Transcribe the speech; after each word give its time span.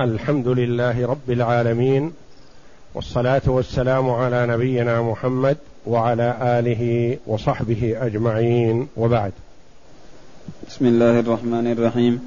الحمد 0.00 0.48
لله 0.48 1.06
رب 1.06 1.30
العالمين 1.30 2.12
والصلاة 2.94 3.42
والسلام 3.46 4.10
على 4.10 4.46
نبينا 4.46 5.02
محمد 5.02 5.56
وعلى 5.86 6.36
آله 6.42 7.16
وصحبه 7.26 7.96
أجمعين 8.06 8.88
وبعد. 8.96 9.32
بسم 10.68 10.86
الله 10.86 11.20
الرحمن 11.20 11.72
الرحيم. 11.72 12.20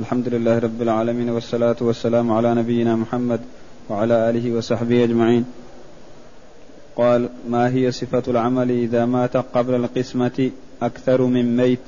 الحمد 0.00 0.28
لله 0.28 0.58
رب 0.58 0.82
العالمين 0.82 1.30
والصلاة 1.30 1.76
والسلام 1.80 2.32
على 2.32 2.54
نبينا 2.54 2.96
محمد 2.96 3.40
وعلى 3.88 4.30
آله 4.30 4.56
وصحبه 4.56 5.04
أجمعين. 5.04 5.44
قال 6.96 7.28
ما 7.48 7.68
هي 7.68 7.92
صفة 7.92 8.22
العمل 8.28 8.70
إذا 8.70 9.06
مات 9.06 9.36
قبل 9.36 9.74
القسمة 9.74 10.50
أكثر 10.82 11.22
من 11.22 11.56
ميت؟ 11.56 11.80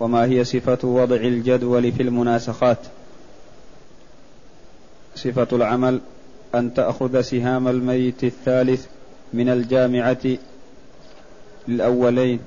وما 0.00 0.24
هي 0.24 0.44
صفة 0.44 0.88
وضع 0.88 1.16
الجدول 1.16 1.92
في 1.92 2.02
المناسخات؟ 2.02 2.78
صفة 5.18 5.48
العمل 5.52 6.00
أن 6.54 6.74
تأخذ 6.74 7.20
سهام 7.20 7.68
الميت 7.68 8.24
الثالث 8.24 8.86
من 9.32 9.48
الجامعة 9.48 10.24
للأولين 11.68 12.40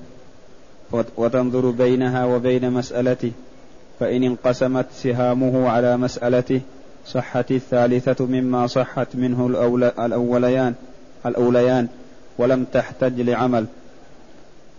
وتنظر 1.18 1.70
بينها 1.70 2.26
وبين 2.26 2.72
مسألته 2.72 3.32
فإن 4.00 4.24
انقسمت 4.24 4.86
سهامه 4.94 5.70
على 5.70 5.98
مسألته 5.98 6.62
صحت 7.08 7.52
الثالثة 7.52 8.26
مما 8.26 8.68
صحت 8.68 9.08
منه 9.16 9.48
الأوليان 10.00 10.74
الأوليان 11.26 11.88
ولم 12.38 12.64
تحتج 12.64 13.22
لعمل. 13.22 13.66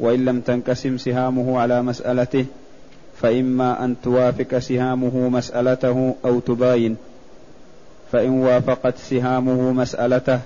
وإن 0.00 0.24
لم 0.24 0.40
تنقسم 0.40 0.98
سهامه 0.98 1.60
على 1.60 1.82
مسألته 1.82 2.46
فإما 3.20 3.84
أن 3.84 3.96
توافق 4.02 4.58
سهامه 4.58 5.28
مسألته 5.28 6.14
أو 6.24 6.40
تباين. 6.40 6.96
فإن 8.12 8.30
وافقت 8.30 8.98
سهامه 8.98 9.72
مسألته 9.72 10.40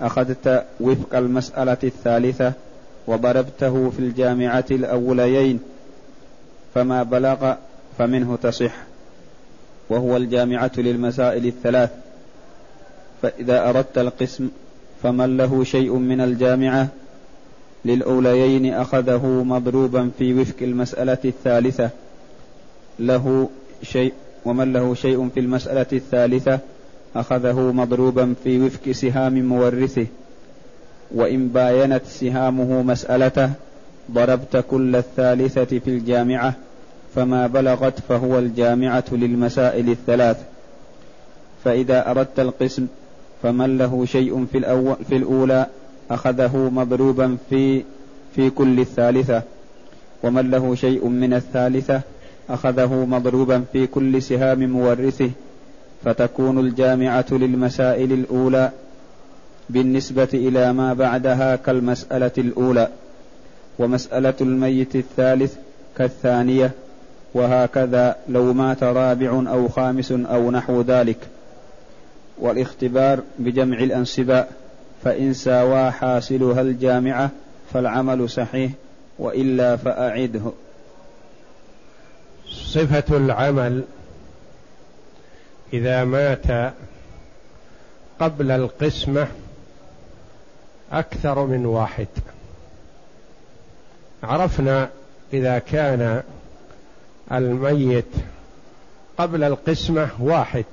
أخذت 0.00 0.64
وفق 0.80 1.16
المسألة 1.16 1.76
الثالثة 1.84 2.52
وضربته 3.06 3.90
في 3.90 3.98
الجامعة 3.98 4.64
الأوليين 4.70 5.60
فما 6.74 7.02
بلغ 7.02 7.54
فمنه 7.98 8.38
تصح 8.42 8.72
وهو 9.88 10.16
الجامعة 10.16 10.70
للمسائل 10.76 11.46
الثلاث. 11.46 11.90
فإذا 13.22 13.68
أردت 13.68 13.98
القسم 13.98 14.48
فمن 15.02 15.36
له 15.36 15.64
شيء 15.64 15.92
من 15.94 16.20
الجامعة 16.20 16.88
للأوليين 17.84 18.74
أخذه 18.74 19.26
مضروبا 19.26 20.10
في 20.18 20.34
وفق 20.40 20.56
المسألة 20.62 21.18
الثالثة. 21.24 21.90
له 22.98 23.48
شيء 23.82 24.12
ومن 24.44 24.72
له 24.72 24.94
شيء 24.94 25.28
في 25.28 25.40
المسألة 25.40 25.86
الثالثة 25.92 26.58
أخذه 27.16 27.72
مضروبا 27.72 28.34
في 28.44 28.60
وفق 28.60 28.90
سهام 28.90 29.44
مورثه 29.44 30.06
وإن 31.14 31.48
باينت 31.48 32.02
سهامه 32.06 32.82
مسألته 32.82 33.50
ضربت 34.12 34.64
كل 34.70 34.96
الثالثة 34.96 35.64
في 35.64 35.88
الجامعة 35.88 36.54
فما 37.14 37.46
بلغت 37.46 38.00
فهو 38.08 38.38
الجامعة 38.38 39.04
للمسائل 39.12 39.90
الثلاث. 39.90 40.36
فإذا 41.64 42.10
أردت 42.10 42.40
القسم 42.40 42.86
فمن 43.42 43.78
له 43.78 44.04
شيء 44.04 44.46
في, 44.52 44.58
الأول 44.58 44.96
في 45.08 45.16
الأولى 45.16 45.66
أخذه 46.10 46.56
مضروبا 46.56 47.36
في 47.50 47.82
في 48.36 48.50
كل 48.50 48.80
الثالثة. 48.80 49.42
ومن 50.22 50.50
له 50.50 50.74
شيء 50.74 51.08
من 51.08 51.34
الثالثة 51.34 52.00
أخذه 52.50 53.04
مضروبا 53.04 53.64
في 53.72 53.86
كل 53.86 54.22
سهام 54.22 54.70
مورثه 54.70 55.30
فتكون 56.04 56.58
الجامعة 56.58 57.26
للمسائل 57.30 58.12
الأولى 58.12 58.70
بالنسبة 59.70 60.28
إلى 60.34 60.72
ما 60.72 60.94
بعدها 60.94 61.56
كالمسألة 61.56 62.30
الأولى 62.38 62.88
ومسألة 63.78 64.34
الميت 64.40 64.96
الثالث 64.96 65.54
كالثانية 65.98 66.70
وهكذا 67.34 68.16
لو 68.28 68.52
مات 68.52 68.82
رابع 68.82 69.30
أو 69.30 69.68
خامس 69.68 70.12
أو 70.12 70.50
نحو 70.50 70.80
ذلك. 70.80 71.18
والاختبار 72.38 73.20
بجمع 73.38 73.78
الأنصباء 73.78 74.52
فإن 75.04 75.32
ساوى 75.34 75.90
حاصلها 75.90 76.60
الجامعة 76.60 77.30
فالعمل 77.72 78.30
صحيح 78.30 78.70
وإلا 79.18 79.76
فأعده. 79.76 80.52
صفة 82.48 83.16
العمل 83.16 83.82
إذا 85.72 86.04
مات 86.04 86.74
قبل 88.20 88.50
القسمة 88.50 89.28
أكثر 90.92 91.46
من 91.46 91.66
واحد. 91.66 92.06
عرفنا 94.22 94.90
إذا 95.32 95.58
كان 95.58 96.22
الميت 97.32 98.14
قبل 99.18 99.44
القسمة 99.44 100.08
واحد. 100.20 100.64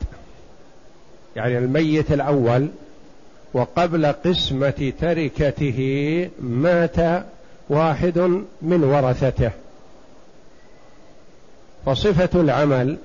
يعني 1.35 1.57
الميت 1.57 2.11
الأول 2.11 2.69
وقبل 3.53 4.05
قسمة 4.05 4.93
تركته 5.01 6.29
مات 6.39 7.25
واحد 7.69 8.19
من 8.61 8.83
ورثته. 8.83 9.51
فصفة 11.85 12.41
العمل 12.41 12.97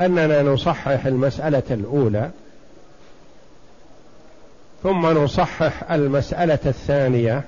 أننا 0.00 0.42
نصحح 0.42 1.06
المسألة 1.06 1.62
الأولى 1.70 2.30
ثم 4.82 5.06
نصحح 5.06 5.92
المسألة 5.92 6.58
الثانية 6.66 7.42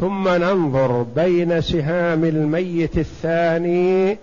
ثم 0.00 0.28
ننظر 0.28 1.02
بين 1.02 1.60
سهام 1.60 2.24
الميت 2.24 2.98
الثاني 2.98 4.18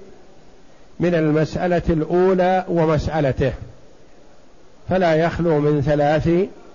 من 1.00 1.16
المسألة 1.16 1.82
الأولى 1.90 2.66
ومسألته 2.68 3.54
فلا 4.90 5.16
يخلو 5.16 5.60
من 5.60 5.82
ثلاث 5.82 6.30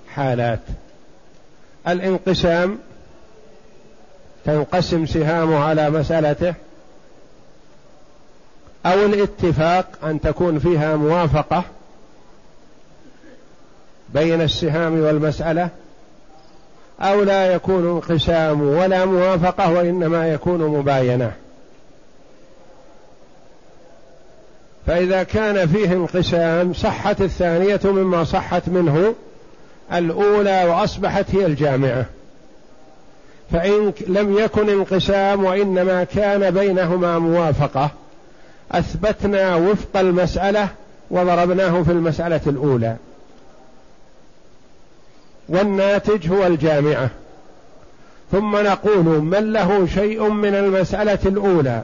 حالات. 0.09 0.61
الانقسام 1.89 2.79
تنقسم 4.45 5.07
سهامه 5.07 5.59
على 5.59 5.91
مسألته 5.91 6.55
أو 8.87 9.07
الاتفاق 9.07 9.87
أن 10.05 10.21
تكون 10.21 10.59
فيها 10.59 10.97
موافقة 10.97 11.65
بين 14.15 14.41
السهام 14.41 15.01
والمسألة 15.01 15.69
أو 17.01 17.23
لا 17.23 17.55
يكون 17.55 17.91
انقسام 17.91 18.63
ولا 18.63 19.05
موافقة 19.05 19.73
وإنما 19.73 20.29
يكون 20.29 20.61
مباينة. 20.61 21.33
فإذا 24.87 25.23
كان 25.23 25.67
فيه 25.69 25.93
انقسام 25.93 26.75
صحت 26.75 27.21
الثانية 27.21 27.81
مما 27.85 28.25
صحت 28.25 28.69
منه 28.69 29.15
الأولى 29.93 30.65
وأصبحت 30.65 31.35
هي 31.35 31.47
الجامعة. 31.47 32.07
فإن 33.53 33.93
لم 34.07 34.39
يكن 34.39 34.69
انقسام 34.69 35.45
وإنما 35.45 36.05
كان 36.05 36.51
بينهما 36.51 37.19
موافقة 37.19 37.91
أثبتنا 38.73 39.57
وفق 39.57 39.97
المسألة 39.97 40.69
وضربناه 41.11 41.83
في 41.83 41.93
المسألة 41.93 42.41
الأولى. 42.47 42.97
والناتج 45.49 46.29
هو 46.33 46.47
الجامعة. 46.47 47.11
ثم 48.33 48.57
نقول 48.57 49.05
من 49.05 49.53
له 49.53 49.87
شيء 49.87 50.29
من 50.29 50.55
المسألة 50.55 51.19
الأولى 51.27 51.83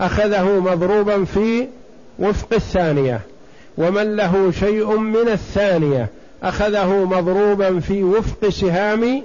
أخذه 0.00 0.60
مضروبا 0.60 1.24
في 1.24 1.68
وفق 2.18 2.48
الثانية. 2.52 3.20
ومن 3.78 4.16
له 4.16 4.50
شيء 4.50 4.96
من 4.96 5.28
الثانية 5.28 6.08
أخذه 6.42 7.04
مضروبا 7.04 7.80
في 7.80 8.02
وفق 8.04 8.48
سهام 8.48 9.22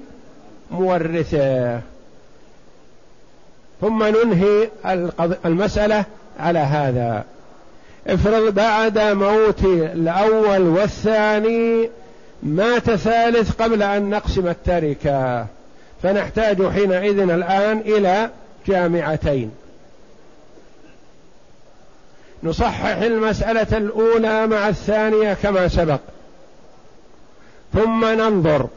مورثه. 0.71 1.79
ثم 3.81 4.03
ننهي 4.03 4.69
المسألة 5.45 6.05
على 6.41 6.59
هذا. 6.59 7.23
افرض 8.07 8.53
بعد 8.53 8.99
موت 8.99 9.63
الأول 9.63 10.61
والثاني 10.61 11.89
مات 12.43 12.91
ثالث 12.95 13.51
قبل 13.51 13.83
أن 13.83 14.09
نقسم 14.09 14.47
التركة 14.47 15.45
فنحتاج 16.03 16.67
حينئذ 16.67 17.19
الآن 17.19 17.79
إلى 17.79 18.29
جامعتين. 18.67 19.51
نصحح 22.43 22.85
المسألة 22.85 23.77
الأولى 23.77 24.47
مع 24.47 24.69
الثانية 24.69 25.33
كما 25.33 25.67
سبق. 25.67 25.99
ثم 27.73 28.05
ننظر 28.05 28.67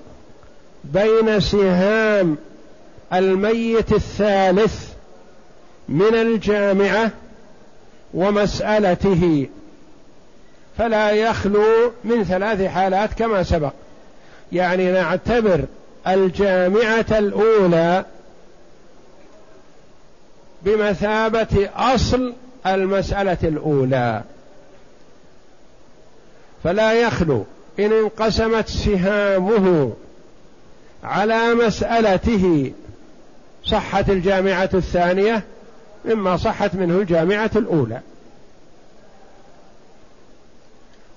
بين 0.85 1.41
سهام 1.41 2.37
الميت 3.13 3.93
الثالث 3.93 4.89
من 5.89 6.15
الجامعة 6.15 7.11
ومسألته 8.15 9.49
فلا 10.79 11.11
يخلو 11.11 11.93
من 12.05 12.25
ثلاث 12.25 12.63
حالات 12.63 13.15
كما 13.15 13.43
سبق. 13.43 13.73
يعني 14.53 14.93
نعتبر 14.93 15.65
الجامعة 16.09 17.07
الأولى 17.11 18.05
بمثابة 20.63 21.69
أصل 21.77 22.35
المسألة 22.67 23.39
الأولى. 23.43 24.23
فلا 26.65 26.93
يخلو 26.93 27.45
إن 27.79 27.93
انقسمت 27.93 28.69
سهامه 28.69 29.93
على 31.05 31.55
مسألته 31.55 32.73
صحت 33.65 34.11
الجامعة 34.11 34.71
الثانية 34.75 35.43
مما 36.05 36.37
صحت 36.37 36.75
منه 36.75 36.95
الجامعة 36.95 37.51
الأولى. 37.57 38.01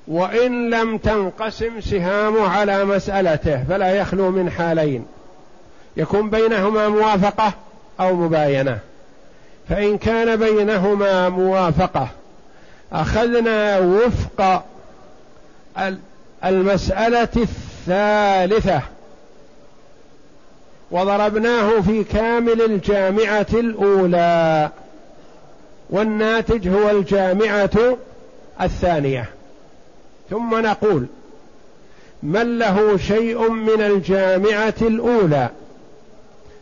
وإن 0.07 0.69
لم 0.69 0.97
تنقسم 0.97 1.81
سهامه 1.81 2.47
على 2.47 2.85
مسألته 2.85 3.63
فلا 3.63 3.91
يخلو 3.91 4.31
من 4.31 4.49
حالين. 4.49 5.05
يكون 5.97 6.29
بينهما 6.29 6.89
موافقة 6.89 7.53
أو 7.99 8.15
مباينة. 8.15 8.79
فإن 9.69 9.97
كان 9.97 10.35
بينهما 10.35 11.29
موافقة 11.29 12.07
أخذنا 12.93 13.79
وفق 13.79 14.63
المسألة 16.45 17.29
الثالثة. 17.37 18.81
وضربناه 20.91 21.81
في 21.81 22.03
كامل 22.03 22.61
الجامعة 22.61 23.47
الأولى. 23.53 24.69
والناتج 25.89 26.67
هو 26.67 26.89
الجامعة 26.89 27.97
الثانية. 28.61 29.29
ثم 30.29 30.59
نقول 30.59 31.05
من 32.23 32.59
له 32.59 32.97
شيء 32.97 33.49
من 33.49 33.81
الجامعة 33.81 34.73
الأولى؟ 34.81 35.49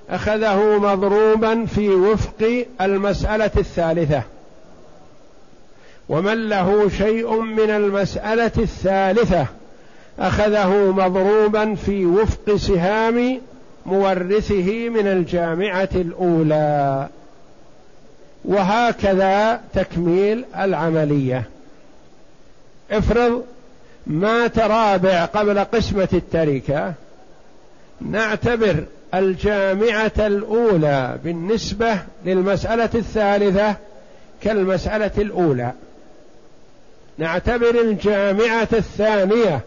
أخذه 0.10 0.77
مضروبا 0.77 1.66
في 1.66 1.89
وفق 1.89 2.66
المسألة 2.81 3.51
الثالثة. 3.57 4.22
ومن 6.10 6.50
له 6.50 6.89
شيء 6.89 7.39
من 7.42 7.69
المسألة 7.69 8.51
الثالثة؟ 8.57 9.45
أخذه 10.19 10.92
مضروبا 10.92 11.75
في 11.75 12.06
وفق 12.06 12.56
سهام 12.56 13.42
مورثه 13.86 14.90
من 14.90 15.08
الجامعة 15.08 15.90
الأولى. 15.96 17.08
وهكذا 18.46 19.62
تكميل 19.74 20.46
العملية. 20.58 21.44
افرض 22.92 23.44
مات 24.08 24.60
رابع 24.60 25.26
قبل 25.26 25.60
قسمة 25.60 26.08
التركة. 26.14 26.94
نعتبر 28.02 28.84
الجامعة 29.14 30.12
الأولى 30.20 31.18
بالنسبة 31.24 32.00
للمسألة 32.26 32.90
الثالثة 32.96 33.76
كالمسألة 34.42 35.12
الأولى. 35.18 35.72
نعتبر 37.18 37.82
الجامعة 37.82 38.68
الثانية. 38.74 39.60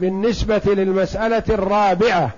بالنسبة 0.00 0.60
للمسألة 0.66 1.42
الرابعة 1.48 2.30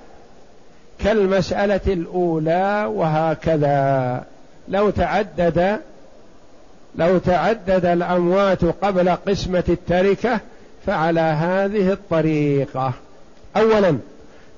كالمسألة 1.05 1.81
الأولى 1.87 2.85
وهكذا. 2.95 4.25
لو 4.69 4.91
تعدد 4.91 5.81
لو 6.97 7.19
تعدد 7.19 7.85
الأموات 7.85 8.65
قبل 8.65 9.09
قسمة 9.11 9.65
التركة 9.69 10.41
فعلى 10.87 11.21
هذه 11.21 11.93
الطريقة. 11.93 12.93
أولا 13.57 13.99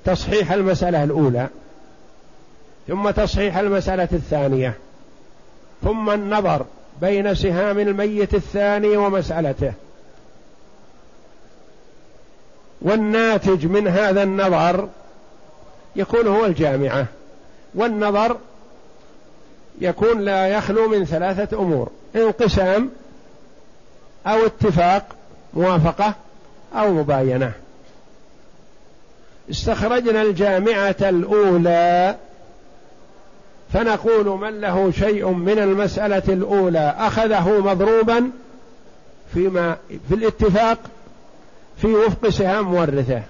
تصحيح 0.04 0.52
المسألة 0.52 1.04
الأولى 1.04 1.48
ثم 2.88 3.10
تصحيح 3.10 3.56
المسألة 3.56 4.08
الثانية 4.12 4.74
ثم 5.82 6.10
النظر 6.10 6.66
بين 7.00 7.34
سهام 7.34 7.78
الميت 7.78 8.34
الثاني 8.34 8.96
ومسألته. 8.96 9.72
والناتج 12.82 13.66
من 13.66 13.88
هذا 13.88 14.22
النظر 14.22 14.88
يكون 15.96 16.26
هو 16.26 16.44
الجامعة 16.44 17.06
والنظر 17.74 18.36
يكون 19.80 20.20
لا 20.20 20.48
يخلو 20.48 20.88
من 20.88 21.04
ثلاثة 21.04 21.58
أمور 21.58 21.90
انقسام 22.16 22.90
أو 24.26 24.46
اتفاق 24.46 25.06
موافقة 25.54 26.14
أو 26.74 26.92
مباينة. 26.92 27.52
استخرجنا 29.50 30.22
الجامعة 30.22 30.96
الأولى 31.00 32.16
فنقول 33.72 34.26
من 34.26 34.60
له 34.60 34.90
شيء 34.90 35.28
من 35.28 35.58
المسألة 35.58 36.22
الأولى 36.28 36.94
أخذه 36.98 37.60
مضروبا 37.60 38.30
فيما 39.34 39.76
في 40.08 40.14
الاتفاق 40.14 40.78
في 41.76 41.86
وفق 41.86 42.28
سهام 42.28 42.64
مورثه. 42.64 43.22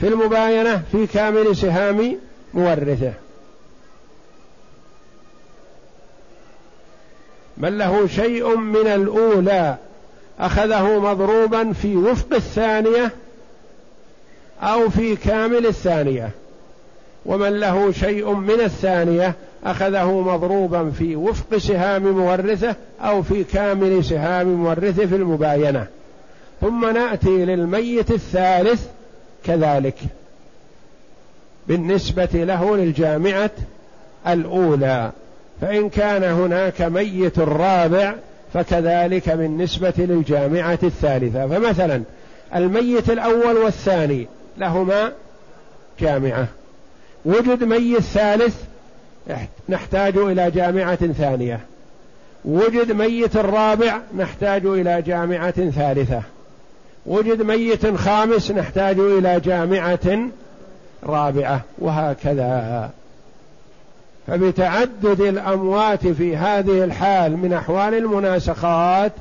في 0.00 0.08
المباينة 0.08 0.82
في 0.92 1.06
كامل 1.06 1.56
سهام 1.56 2.16
مورثه. 2.54 3.12
من 7.56 7.78
له 7.78 8.06
شيء 8.06 8.56
من 8.56 8.86
الأولى. 8.86 9.76
أخذه 10.40 10.98
مضروبا 10.98 11.72
في 11.72 11.96
وفق 11.96 12.34
الثانية 12.34 13.10
أو 14.62 14.88
في 14.88 15.16
كامل 15.16 15.66
الثانية. 15.66 16.30
ومن 17.26 17.60
له 17.60 17.92
شيء 17.92 18.32
من 18.32 18.60
الثانية 18.60 19.34
أخذه 19.64 20.20
مضروبا 20.20 20.90
في 20.90 21.16
وفق 21.16 21.56
سهام 21.56 22.02
مورثه 22.02 22.74
أو 23.00 23.22
في 23.22 23.44
كامل 23.44 24.04
سهام 24.04 24.46
مورثه 24.46 25.06
في 25.06 25.16
المباينة. 25.16 25.86
ثم 26.60 26.86
نأتي 26.86 27.44
للميت 27.44 28.10
الثالث 28.10 28.86
كذلك. 29.44 29.98
بالنسبة 31.68 32.28
له 32.32 32.76
للجامعة 32.76 33.50
الأولى 34.26 35.12
فإن 35.60 35.88
كان 35.88 36.24
هناك 36.24 36.82
ميت 36.82 37.38
رابع 37.38 38.14
فكذلك 38.54 39.30
بالنسبة 39.30 39.94
للجامعة 39.98 40.78
الثالثة. 40.82 41.46
فمثلا 41.46 42.02
الميت 42.54 43.10
الأول 43.10 43.56
والثاني 43.56 44.26
لهما 44.58 45.12
جامعة. 46.00 46.46
وجد 47.24 47.64
ميت 47.64 48.00
ثالث 48.00 48.56
نحتاج 49.68 50.16
إلى 50.16 50.50
جامعة 50.50 51.12
ثانية. 51.12 51.60
وجد 52.44 52.92
ميت 52.92 53.36
الرابع 53.36 54.00
نحتاج 54.16 54.66
إلى 54.66 55.02
جامعة 55.02 55.70
ثالثة. 55.70 56.22
وجد 57.08 57.42
ميت 57.42 57.96
خامس 57.96 58.50
نحتاج 58.50 58.98
إلى 58.98 59.40
جامعة 59.40 60.28
رابعة 61.04 61.60
وهكذا. 61.78 62.90
فبتعدد 64.26 65.20
الأموات 65.20 66.06
في 66.06 66.36
هذه 66.36 66.84
الحال 66.84 67.36
من 67.36 67.52
أحوال 67.52 67.94
المناسخات 67.94 69.12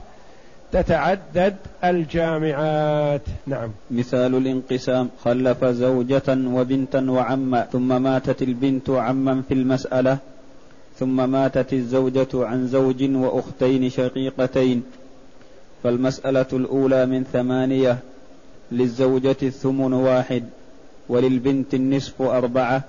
تتعدد 0.71 1.55
الجامعات. 1.83 3.21
نعم. 3.47 3.69
مثال 3.91 4.35
الانقسام 4.35 5.09
خلف 5.25 5.65
زوجة 5.65 6.23
وبنتا 6.27 7.05
وعما 7.09 7.67
ثم 7.71 8.01
ماتت 8.01 8.41
البنت 8.41 8.89
عما 8.89 9.41
في 9.47 9.53
المسألة 9.53 10.17
ثم 10.99 11.29
ماتت 11.29 11.73
الزوجة 11.73 12.27
عن 12.33 12.67
زوج 12.67 13.15
وأختين 13.15 13.89
شقيقتين. 13.89 14.83
فالمسألة 15.87 16.45
الأولى 16.53 17.05
من 17.05 17.23
ثمانية 17.23 17.97
للزوجة 18.71 19.35
الثمن 19.43 19.93
واحد 19.93 20.43
وللبنت 21.09 21.73
النصف 21.73 22.21
أربعة 22.21 22.81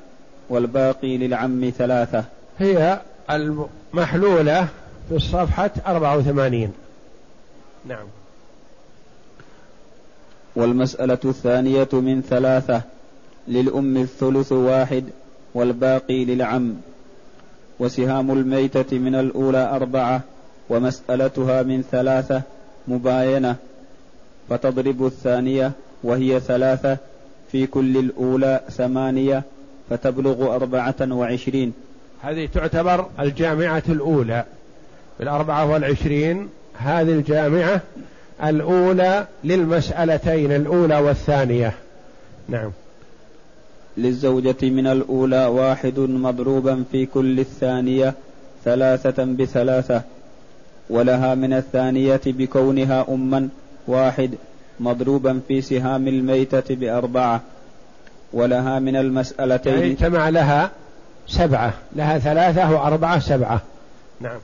والباقي 0.50 1.16
للعم 1.16 1.70
ثلاثة. 1.78 2.24
هي 2.58 3.00
المحلولة 3.30 4.68
في 5.08 5.16
الصفحة 5.16 5.70
أربعة 5.86 6.16
وثمانين. 6.16 6.72
نعم. 7.88 8.06
والمسألة 10.56 11.18
الثانية 11.24 11.88
من 11.92 12.22
ثلاثة 12.22 12.82
للأم 13.48 13.96
الثلث 13.96 14.52
واحد 14.52 15.04
والباقي 15.54 16.24
للعم. 16.24 16.74
وسهام 17.78 18.30
الميتة 18.30 18.98
من 18.98 19.14
الأولى 19.14 19.76
أربعة 19.76 20.20
ومسألتها 20.70 21.62
من 21.62 21.82
ثلاثة 21.90 22.42
مباينة. 22.88 23.56
فتضرب 24.48 25.06
الثانية 25.06 25.72
وهي 26.02 26.40
ثلاثة 26.40 26.96
في 27.52 27.66
كل 27.66 27.96
الأولى 27.96 28.60
ثمانية 28.70 29.42
فتبلغ 29.90 30.54
أربعة 30.54 30.94
وعشرين. 31.10 31.72
هذه 32.22 32.48
تعتبر 32.54 33.06
الجامعة 33.20 33.82
الأولى. 33.88 34.44
بالأربعة 35.18 35.70
والعشرين 35.70 36.48
هذه 36.78 37.12
الجامعة 37.12 37.80
الأولى 38.44 39.26
للمسألتين 39.44 40.52
الأولى 40.52 40.98
والثانية. 40.98 41.72
نعم. 42.48 42.70
للزوجة 43.96 44.56
من 44.62 44.86
الأولى 44.86 45.46
واحد 45.46 45.98
مضروبا 45.98 46.84
في 46.92 47.06
كل 47.06 47.40
الثانية 47.40 48.14
ثلاثة 48.64 49.24
بثلاثة. 49.24 50.02
ولها 50.90 51.34
من 51.34 51.52
الثانية 51.52 52.20
بكونها 52.26 53.06
أما 53.08 53.48
واحد 53.86 54.30
مضروبا 54.80 55.40
في 55.48 55.60
سهام 55.60 56.08
الميتة 56.08 56.74
بأربعة. 56.74 57.40
ولها 58.32 58.78
من 58.78 58.96
المسألتين 58.96 59.72
يعني 59.72 59.92
اجتمع 59.92 60.28
لها 60.28 60.70
سبعة. 61.26 61.72
لها 61.96 62.18
ثلاثة 62.18 62.72
وأربعة 62.72 63.18
سبعة. 63.18 63.60
نعم. 64.20 64.38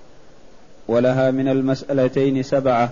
ولها 0.89 1.31
من 1.31 1.49
المسألتين 1.49 2.43
سبعة. 2.43 2.91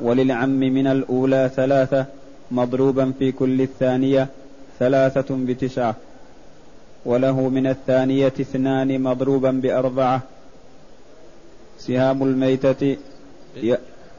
وللعم 0.00 0.48
من 0.48 0.86
الأولى 0.86 1.50
ثلاثة 1.56 2.04
مضروبا 2.50 3.12
في 3.18 3.32
كل 3.32 3.60
الثانية 3.60 4.26
ثلاثة 4.78 5.36
بتسعة. 5.36 5.94
وله 7.04 7.48
من 7.48 7.66
الثانية 7.66 8.32
اثنان 8.40 9.02
مضروبا 9.02 9.50
بأربعة. 9.50 10.22
سهام 11.78 12.22
الميتة 12.22 12.96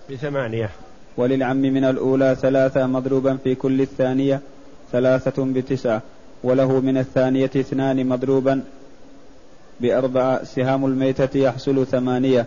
بثمانية. 0.10 0.70
وللعم 1.18 1.58
من 1.58 1.84
الأولى 1.84 2.36
ثلاثة 2.42 2.88
مضروبا 2.88 3.38
في 3.44 3.56
كل 3.56 3.82
الثانية 3.82 4.42
ثلاثة 4.92 5.46
بتسعة 5.46 6.02
وله 6.44 6.80
من 6.80 6.98
الثانية 6.98 7.52
اثنان 7.56 8.06
مضروبا 8.06 8.62
بأربعة. 9.80 10.44
سهام 10.44 10.86
الميتة 10.86 11.38
يحصل 11.38 11.88
ثمانية 11.88 12.46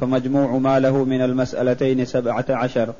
فمجموع 0.00 0.58
ما 0.58 0.80
له 0.80 1.04
من 1.04 1.22
المسألتين 1.22 2.04
سبعة 2.04 2.44
عشر. 2.48 2.92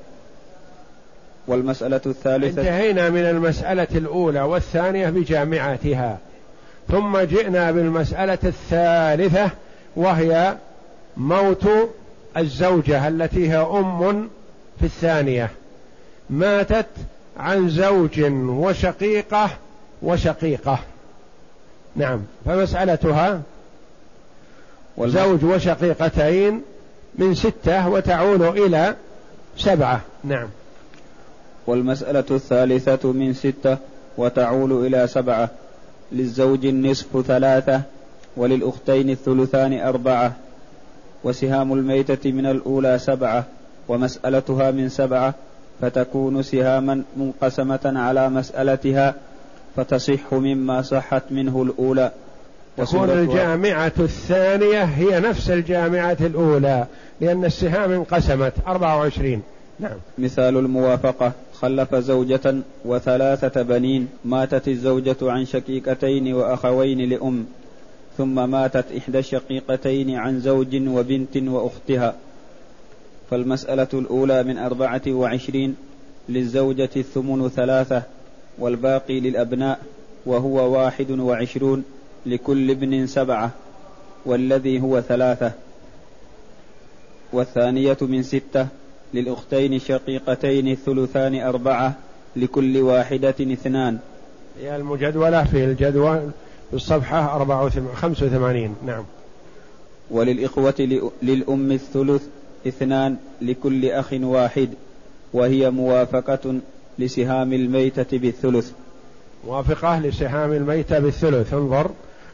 والمسألة 1.49 2.01
الثالثة 2.07 2.61
انتهينا 2.61 3.11
من 3.11 3.21
المسألة 3.21 3.89
الأولى 3.95 4.41
والثانية 4.41 5.11
بجامعاتها 5.11 6.19
ثم 6.89 7.19
جئنا 7.19 7.71
بالمسألة 7.71 8.39
الثالثة 8.45 9.51
وهي 9.97 10.55
موت 11.19 11.65
الزوجة 12.37 13.09
التي 13.09 13.51
هي 13.51 13.57
أم 13.57 14.29
في 14.81 14.87
الثانية. 14.87 15.51
ماتت 16.31 16.87
عن 17.37 17.69
زوج 17.69 18.21
وشقيقة 18.49 19.51
وشقيقة. 20.03 20.79
نعم 21.97 22.21
فمسألتها 22.45 23.43
زوج 24.99 25.45
وشقيقتين 25.45 26.63
من 27.15 27.35
ستة 27.35 27.89
وتعود 27.89 28.43
إلى 28.43 28.97
سبعة. 29.57 30.01
نعم. 30.25 30.49
والمسألة 31.67 32.25
الثالثة 32.31 33.13
من 33.13 33.35
ستة 33.35 33.77
وتعول 34.17 34.87
إلى 34.87 35.07
سبعة. 35.07 35.51
للزوج 36.13 36.67
النصف 36.67 37.27
ثلاثة 37.27 37.83
وللأختين 38.37 39.11
الثلثان 39.11 39.81
أربعة. 39.81 40.37
وسهام 41.25 41.73
الميتة 41.73 42.33
من 42.33 42.47
الأولى 42.47 42.99
سبعة 42.99 43.45
ومسألتها 43.89 44.71
من 44.71 44.89
سبعة 44.89 45.35
فتكون 45.81 46.43
سهاما 46.43 47.03
منقسمة 47.17 47.81
على 47.85 48.29
مسألتها 48.29 49.15
فتصح 49.77 50.33
مما 50.35 50.83
صحت 50.83 51.23
منه 51.31 51.63
الأولى. 51.63 52.11
تكون 52.77 53.11
الجامعة 53.11 53.93
الثانية 53.99 54.83
هي 54.83 55.21
نفس 55.21 55.51
الجامعة 55.51 56.17
الأولى 56.21 56.87
لأن 57.21 57.45
السهام 57.45 57.93
انقسمت. 57.93 58.53
24 58.67 59.43
نعم. 59.81 59.97
مثال 60.19 60.57
الموافقة. 60.57 61.33
خلف 61.61 61.95
زوجة 61.95 62.55
وثلاثة 62.85 63.63
بنين 63.63 64.09
ماتت 64.25 64.69
الزوجة 64.69 65.17
عن 65.23 65.45
شقيقتين 65.45 66.35
وأخوين 66.35 67.09
لأم. 67.09 67.47
ثم 68.19 68.51
ماتت 68.51 68.93
إحدى 68.97 69.19
الشقيقتين 69.19 70.15
عن 70.15 70.41
زوج 70.41 70.89
وبنت 70.89 71.37
وأختها. 71.37 72.15
فالمسألة 73.31 73.89
الأولى 73.95 74.43
من 74.43 74.59
أربعة 74.59 75.03
وعشرين 75.09 75.77
للزوجة 76.29 76.91
الثمن 76.97 77.49
ثلاثة 77.49 78.03
والباقي 78.59 79.21
للأبناء 79.21 79.79
وهو 80.27 80.73
واحد 80.79 81.11
وعشرون 81.11 81.85
لكل 82.27 82.71
ابن 82.71 83.07
سبعة 83.07 83.51
والذي 84.27 84.81
هو 84.81 85.01
ثلاثة. 85.01 85.53
والثانية 87.33 87.99
من 88.01 88.23
ستة 88.23 88.67
للأختين 89.15 89.75
الشقيقتين 89.75 90.69
الثلثان 90.69 91.41
أربعة 91.41 91.95
لكل 92.37 92.77
واحدة 92.79 93.35
اثنان. 93.41 93.99
هي 94.61 94.77
المجدولة 94.77 95.45
في 95.45 95.65
الجدول 95.65 96.31
في 96.71 96.77
الصفحة 96.77 97.37
أربعة 97.37 97.71
خمسة 97.95 98.27
وثمانين 98.27 98.75
نعم. 98.87 99.05
وللإخوة 100.11 101.11
للأم 101.23 101.73
الثلث 101.73 102.23
اثنان 102.67 103.17
لكل 103.43 103.91
أخ 103.91 104.13
واحد 104.13 104.69
وهي 105.33 105.71
موافقة 105.71 106.61
لسهام 106.99 107.53
الميتة 107.53 108.19
بالثلث. 108.19 108.73
موافقة 109.47 109.99
لسهام 109.99 110.53
الميتة 110.53 110.99
بالثلث 110.99 111.55
انظر 111.55 111.91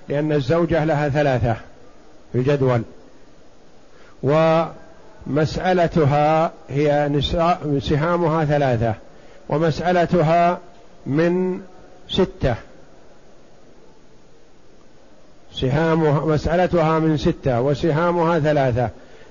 لأن 0.08 0.32
الزوجة 0.32 0.84
لها 0.84 1.08
ثلاثة 1.08 1.56
في 2.32 2.38
الجدول 2.38 2.82
ومسألتها 5.26 6.52
هي 6.68 7.20
سهامها 7.78 8.44
ثلاثة 8.44 8.94
ومسألتها 9.48 10.58
من 11.06 11.60
ستة. 12.08 12.54
سهامها 15.54 16.26
مسألتها 16.26 16.98
من 16.98 17.16
ستة 17.16 17.60
وسهامها 17.60 18.38
ثلاثة. 18.38 18.90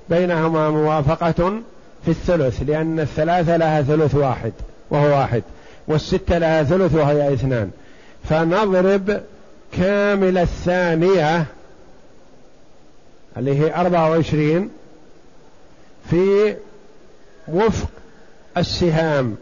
بينهما 0.09 0.69
موافقة 0.69 1.61
في 2.05 2.11
الثلث 2.11 2.61
لأن 2.67 2.99
الثلاثة 2.99 3.57
لها 3.57 3.81
ثلث 3.81 4.15
واحد 4.15 4.53
وهو 4.89 5.17
واحد 5.19 5.43
والستة 5.87 6.37
لها 6.37 6.63
ثلث 6.63 6.95
وهي 6.95 7.33
اثنان. 7.33 7.71
فنضرب 8.29 9.21
كامل 9.71 10.37
الثانية 10.37 11.45
اللي 13.37 13.59
هي 13.59 13.75
أربعة 13.75 14.09
وعشرين 14.09 14.69
في 16.09 16.55
وفق 17.47 17.89
السهام 18.57 19.35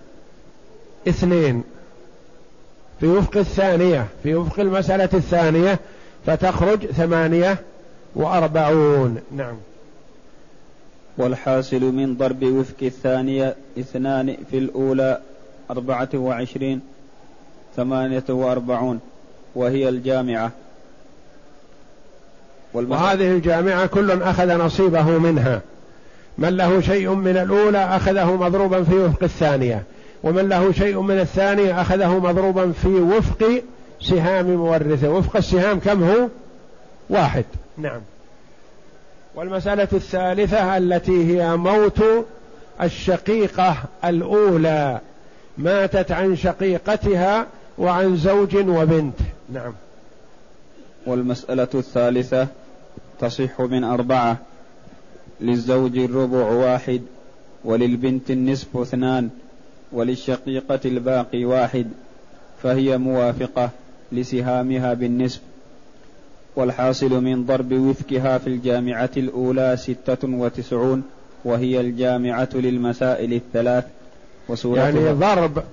اثنين. 1.08 1.64
في 3.00 3.08
وفق 3.08 3.38
الثانية 3.38 4.08
في 4.24 4.36
وفق 4.36 4.60
المسألة 4.60 5.10
الثانية 5.14 5.80
فتخرج 6.26 6.86
ثمانية 6.86 7.58
وأربعون. 8.16 9.18
نعم. 9.36 9.56
والحاصل 11.18 11.82
من 11.82 12.18
ضرب 12.18 12.44
وفق 12.44 12.76
الثانية 12.82 13.56
اثنان 13.80 14.38
في 14.52 14.58
الأولى 14.58 15.20
أربعة 15.72 16.10
وعشرين 16.14 16.82
ثمانية 17.76 18.24
وأربعون 18.30 19.00
وهي 19.56 19.90
الجامعة. 19.90 20.52
وهذه 22.74 23.32
الجامعة 23.32 23.86
كل 23.86 24.22
أخذ 24.22 24.58
نصيبه 24.58 25.04
منها. 25.04 25.62
من 26.38 26.58
له 26.58 26.82
شيء 26.82 27.14
من 27.14 27.38
الأولى 27.38 27.78
أخذه 27.78 28.36
مضروبا 28.36 28.84
في 28.84 28.96
وفق 28.96 29.24
الثانية 29.24 29.84
ومن 30.24 30.50
له 30.50 30.72
شيء 30.72 31.02
من 31.02 31.20
الثانية 31.20 31.82
أخذه 31.82 32.20
مضروبا 32.20 32.72
في 32.72 32.88
وفق 32.88 33.62
سهام 34.02 34.56
مورثه. 34.56 35.10
وفق 35.10 35.38
السهام 35.38 35.80
كم 35.80 36.04
هو؟ 36.04 36.28
واحد. 37.10 37.46
نعم. 37.78 38.02
والمسألة 39.36 39.88
الثالثة 39.94 40.78
التي 40.78 41.26
هي 41.26 41.56
موت 41.56 42.04
الشقيقة 42.82 43.78
الأولى. 44.06 45.00
ماتت 45.58 46.12
عن 46.12 46.36
شقيقتها 46.36 47.48
وعن 47.78 48.18
زوج 48.18 48.56
وبنت. 48.56 49.16
نعم. 49.50 49.74
والمسألة 51.06 51.68
الثالثة 51.76 52.48
تصح 53.20 53.62
من 53.62 53.84
أربعة. 53.84 54.38
للزوج 55.42 55.98
الربع 55.98 56.46
واحد 56.46 57.02
وللبنت 57.64 58.32
النصف 58.32 58.78
اثنان 58.78 59.30
وللشقيقة 59.92 60.80
الباقي 60.86 61.46
واحد. 61.46 61.88
فهي 62.64 62.98
موافقة. 62.98 63.70
لسهامها 64.12 64.94
بالنصف 64.94 65.42
والحاصل 66.56 67.24
من 67.24 67.46
ضرب 67.46 67.74
وفكها 67.74 68.38
في 68.38 68.48
الجامعة 68.48 69.10
الأولى 69.18 69.78
ستة 69.78 70.28
وتسعون 70.28 71.04
وهي 71.46 71.80
الجامعة 71.80 72.50
للمسائل 72.54 73.34
الثلاث 73.34 73.86
وسورتها 74.50 74.84
يعني 74.84 75.12
ضرب 75.12 75.64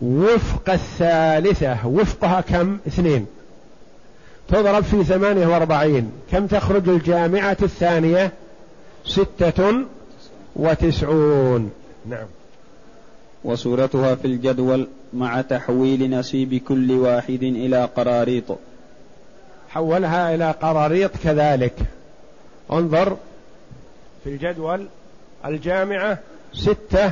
وفق 0.00 0.70
الثالثة 0.70 1.86
وفقها 1.86 2.40
كم؟ 2.40 2.78
اثنين. 2.86 3.26
تضرب 4.48 4.84
في 4.84 5.04
ثمانية 5.04 5.46
وأربعين. 5.46 6.10
كم 6.32 6.46
تخرج 6.46 6.88
الجامعة 6.88 7.56
الثانية؟ 7.62 8.32
ستة 9.04 9.74
وتسعون. 10.56 11.70
نعم. 12.06 12.26
وصورتها 13.44 14.14
في 14.14 14.24
الجدول 14.24 14.88
مع 15.12 15.40
تحويل 15.40 16.10
نصيب 16.10 16.54
كل 16.54 16.92
واحد 16.92 17.42
إلى 17.42 17.84
قراريط. 17.84 18.58
حولها 19.68 20.34
إلى 20.34 20.50
قراريط 20.50 21.10
كذلك. 21.24 21.74
انظر 22.72 23.16
في 24.24 24.30
الجدول 24.30 24.86
الجامعة 25.44 26.18
ستة 26.52 27.10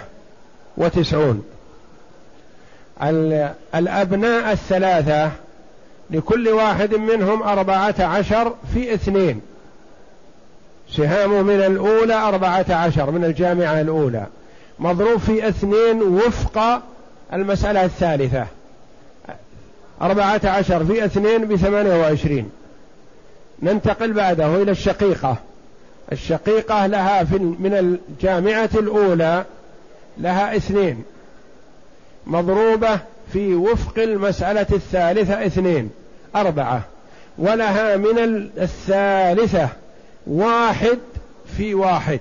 وتسعون. 0.76 1.44
الأبناء 3.74 4.52
الثلاثة 4.52 5.30
لكل 6.10 6.48
واحد 6.48 6.94
منهم 6.94 7.42
أربعة 7.42 7.94
عشر 7.98 8.54
في 8.74 8.94
اثنين. 8.94 9.40
سهام 10.90 11.46
من 11.46 11.60
الأولى 11.60 12.14
أربعة 12.14 12.66
عشر 12.70 13.10
من 13.10 13.24
الجامعة 13.24 13.80
الأولى. 13.80 14.26
مضروب 14.78 15.18
في 15.18 15.48
اثنين 15.48 16.02
وفق 16.02 16.82
المسألة 17.34 17.84
الثالثة. 17.84 18.46
أربعة 20.02 20.40
عشر 20.44 20.84
في 20.84 21.04
اثنين 21.04 21.48
بثمانية 21.48 22.00
وعشرين. 22.00 22.50
ننتقل 23.62 24.12
بعده 24.12 24.62
إلى 24.62 24.70
الشقيقة. 24.70 25.36
الشقيقة 26.12 26.86
لها 26.86 27.24
في 27.24 27.38
من 27.38 28.00
الجامعة 28.10 28.70
الأولى 28.74 29.44
لها 30.18 30.56
اثنين. 30.56 31.04
مضروبة 32.26 32.98
في 33.32 33.54
وفق 33.54 33.98
المسألة 33.98 34.66
الثالثة 34.72 35.46
اثنين. 35.46 35.90
أربعة. 36.36 36.82
ولها 37.38 37.96
من 37.96 38.18
الثالثة 38.58 39.68
واحد 40.26 40.98
في 41.56 41.74
واحد. 41.74 42.20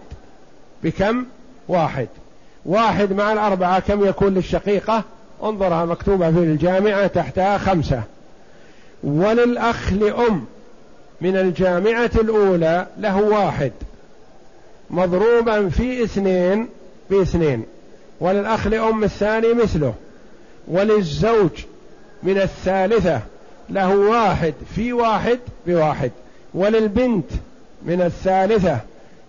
بكم؟ 0.84 1.26
واحد. 1.68 2.08
واحد 2.66 3.14
مع 3.14 3.34
الأربعة 3.34 3.80
كم 3.80 4.06
يكون 4.06 4.34
للشقيقة؟ 4.34 5.04
انظرها 5.44 5.86
مكتوبة 5.86 6.32
في 6.32 6.38
الجامعة 6.38 7.08
تحتها 7.08 7.58
خمسة. 7.58 8.02
وللأخ 9.04 9.94
لأم 9.94 10.46
من 11.22 11.38
الجامعة 11.38 12.12
الأولى 12.16 12.88
له 12.98 13.22
واحد. 13.22 13.72
مضروبا 14.90 15.70
في 15.70 16.04
اثنين 16.04 16.70
باثنين 17.10 17.64
وللأخ 18.20 18.68
لأم 18.68 19.04
الثاني 19.04 19.54
مثله. 19.54 19.94
وللزوج 20.68 21.50
من 22.24 22.38
الثالثة 22.38 23.22
له 23.70 23.96
واحد 23.96 24.54
في 24.76 24.94
واحد 24.94 25.40
بواحد 25.68 26.12
وللبنت 26.54 27.32
من 27.86 28.02
الثالثة 28.02 28.80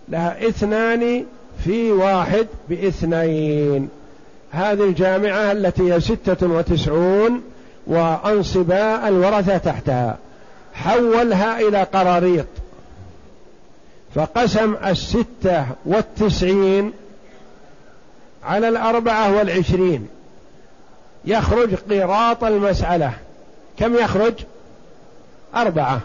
لها 0.09 0.49
اثنان 0.49 1.25
في 1.65 1.93
واحد 1.93 2.47
باثنين. 2.69 3.89
هذه 4.51 4.85
الجامعة 4.85 5.53
التي 5.53 5.93
هي 5.93 6.01
ستة 6.01 6.47
وتسعون 6.47 7.43
وأنصب 7.87 8.73
الورثة 9.07 9.59
تحتها. 9.59 10.19
حولها 10.75 11.61
إلى 11.61 11.83
قراريط. 11.83 12.47
فقسم 14.15 14.77
الستة 14.87 15.67
والتسعين 15.87 16.93
على 18.45 18.69
الأربعة 18.69 19.37
والعشرين. 19.37 20.09
يخرج 21.25 21.75
قيراط 21.75 22.45
المسألة. 22.45 23.13
كم 23.79 23.95
يخرج؟ 23.95 24.35
أربعة. 25.55 26.01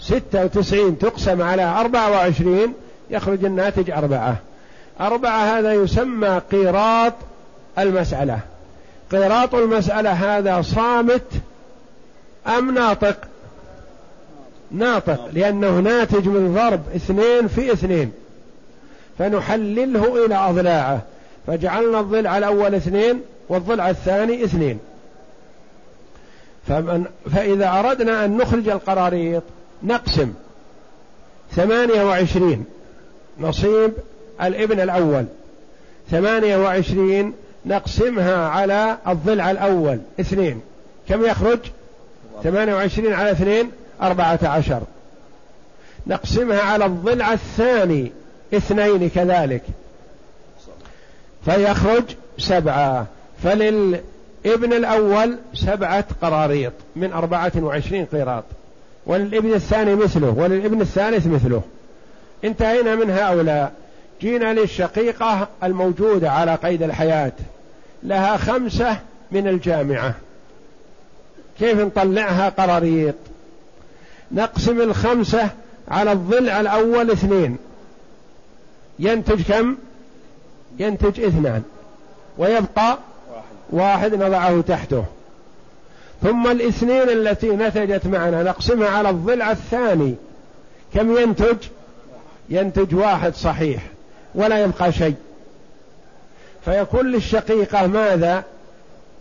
ستة 0.00 0.44
وتسعين 0.44 0.98
تقسم 0.98 1.42
على 1.42 1.62
أربعة 1.62 2.10
وعشرين 2.10 2.72
يخرج 3.10 3.44
الناتج 3.44 3.90
أربعة. 3.90 4.36
أربعة 5.00 5.58
هذا 5.58 5.72
يسمى 5.72 6.40
قيراط 6.50 7.12
المسألة. 7.78 8.40
قيراط 9.12 9.54
المسألة 9.54 10.10
هذا 10.10 10.62
صامت 10.62 11.26
أم 12.46 12.74
ناطق؟ 12.74 13.16
ناطق 14.70 15.28
لأنه 15.32 15.80
ناتج 15.80 16.28
من 16.28 16.54
ضرب 16.54 16.80
اثنين 16.96 17.48
في 17.48 17.72
اثنين. 17.72 18.12
فنحلله 19.18 20.26
إلى 20.26 20.34
أضلاعه. 20.34 21.02
فجعلنا 21.46 22.00
الضلع 22.00 22.38
الأول 22.38 22.74
اثنين 22.74 23.20
والضلع 23.48 23.90
الثاني 23.90 24.44
اثنين. 24.44 24.78
فمن 26.68 27.04
فإذا 27.34 27.68
أردنا 27.68 28.24
أن 28.24 28.36
نخرج 28.36 28.68
القراريط 28.68 29.42
نقسم 29.82 30.32
ثمانية 31.52 32.04
وعشرين. 32.04 32.64
نصيب 33.40 33.92
الابن 34.42 34.80
الأول. 34.80 35.24
ثمانية 36.10 36.56
وعشرين 36.56 37.32
نقسمها 37.66 38.48
على 38.48 38.98
الضلع 39.08 39.50
الأول 39.50 39.98
اثنين. 40.20 40.60
كم 41.08 41.24
يخرج؟ 41.24 41.58
ثمانية 42.44 42.74
وعشرين 42.74 43.12
على 43.12 43.30
اثنين 43.30 43.70
أربعة 44.02 44.38
عشر. 44.42 44.82
نقسمها 46.06 46.60
على 46.60 46.86
الضلع 46.86 47.32
الثاني 47.32 48.12
اثنين 48.54 49.08
كذلك. 49.08 49.62
فيخرج 51.44 52.04
سبعة. 52.38 53.06
فللابن 53.42 54.72
الأول 54.72 55.38
سبعة 55.54 56.04
قراريط 56.22 56.72
من 56.96 57.12
أربعة 57.12 57.52
وعشرين 57.56 58.06
قيراط. 58.06 58.44
وللابن 59.06 59.54
الثاني 59.54 59.94
مثله 59.94 60.28
وللابن 60.28 60.80
الثالث 60.80 61.26
مثله. 61.26 61.62
انتهينا 62.44 62.94
من 62.94 63.10
هؤلاء. 63.10 63.72
جينا 64.24 64.52
للشقيقة 64.52 65.48
الموجودة 65.62 66.30
على 66.30 66.54
قيد 66.54 66.82
الحياة. 66.82 67.32
لها 68.02 68.36
خمسة 68.36 68.98
من 69.32 69.48
الجامعة. 69.48 70.14
كيف 71.58 71.80
نطلعها 71.80 72.48
قراريط؟ 72.48 73.14
نقسم 74.32 74.80
الخمسة 74.80 75.48
على 75.88 76.12
الضلع 76.12 76.60
الأول 76.60 77.10
اثنين. 77.10 77.56
ينتج 78.98 79.42
كم؟ 79.42 79.76
ينتج 80.78 81.20
اثنان. 81.20 81.62
ويبقى 82.38 82.98
واحد 83.70 84.14
نضعه 84.14 84.60
تحته. 84.60 85.04
ثم 86.22 86.46
الاثنين 86.46 87.08
التي 87.08 87.50
نتجت 87.50 88.06
معنا 88.06 88.42
نقسمها 88.42 88.88
على 88.88 89.10
الضلع 89.10 89.50
الثاني. 89.50 90.14
كم 90.94 91.16
ينتج؟ 91.18 91.56
ينتج 92.48 92.94
واحد 92.94 93.34
صحيح. 93.34 93.93
ولا 94.34 94.58
يبقى 94.58 94.92
شيء. 94.92 95.14
فيكون 96.64 97.10
للشقيقة 97.10 97.86
ماذا؟ 97.86 98.44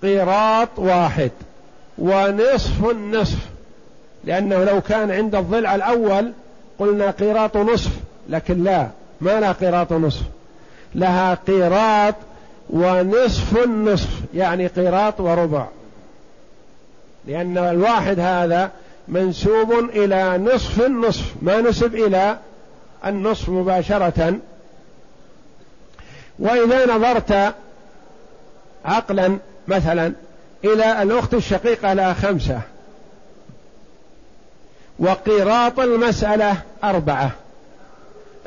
قيراط 0.02 0.69
واحد 0.78 1.32
ونصف 1.97 2.89
النصف. 2.91 3.38
لأنه 4.23 4.63
لو 4.63 4.82
كان 4.82 5.12
عند 5.12 5.36
الضلع 5.36 5.76
الأول 5.76 6.34
قلنا 6.80 7.12
قيراط 7.12 7.58
نصف 7.58 7.91
لكن 8.30 8.63
لا 8.63 8.88
ما 9.21 9.39
لها 9.39 9.52
قيراط 9.52 9.93
نصف. 9.93 10.23
لها 10.95 11.34
قيراط 11.34 12.15
ونصف 12.69 13.63
النصف 13.63 14.10
يعني 14.34 14.67
قيراط 14.67 15.19
وربع. 15.19 15.67
لأن 17.28 17.58
الواحد 17.58 18.19
هذا 18.19 18.71
منسوب 19.08 19.71
إلى 19.71 20.38
نصف 20.38 20.86
النصف 20.86 21.34
ما 21.41 21.62
نسب 21.62 21.95
إلى 21.95 22.38
النصف 23.06 23.49
مباشرة. 23.49 24.39
وإذا 26.39 26.96
نظرت 26.96 27.54
عقلا 28.86 29.38
مثلا 29.67 30.13
إلى 30.63 31.02
الأخت 31.02 31.34
الشقيقة 31.34 31.93
لها 31.93 32.13
خمسة 32.13 32.62
وقيراط 35.00 35.80
المسألة 35.80 36.58
أربعة. 36.84 37.32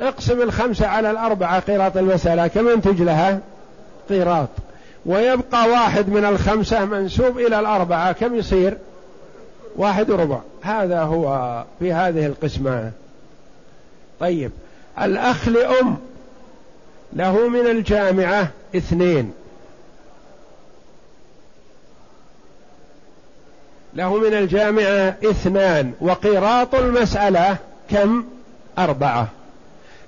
اقسم 0.01 0.42
الخمسة 0.42 0.87
على 0.87 1.11
الأربعة 1.11 1.61
قيراط 1.61 1.96
المسألة 1.96 2.46
كم 2.46 2.68
ينتج 2.68 3.03
لها؟ 3.03 3.40
قيراط. 4.09 4.49
ويبقى 5.07 5.68
واحد 5.68 6.09
من 6.09 6.25
الخمسة 6.25 6.85
منسوب 6.85 7.38
إلى 7.38 7.61
الأربعة 7.61 8.12
كم 8.12 8.35
يصير؟ 8.35 8.79
واحد 9.77 10.11
وربع. 10.11 10.38
هذا 10.62 11.01
هو 11.01 11.64
في 11.79 11.92
هذه 11.92 12.27
القسمة. 12.27 12.90
طيب. 14.20 14.51
الأخ 15.01 15.49
لأم. 15.49 15.96
له 17.12 17.48
من 17.48 17.66
الجامعة 17.66 18.48
اثنين. 18.76 19.32
له 23.94 24.16
من 24.16 24.34
الجامعة 24.34 25.16
اثنان. 25.24 25.92
وقيراط 26.00 26.74
المسألة 26.74 27.56
كم؟ 27.90 28.24
أربعة. 28.78 29.28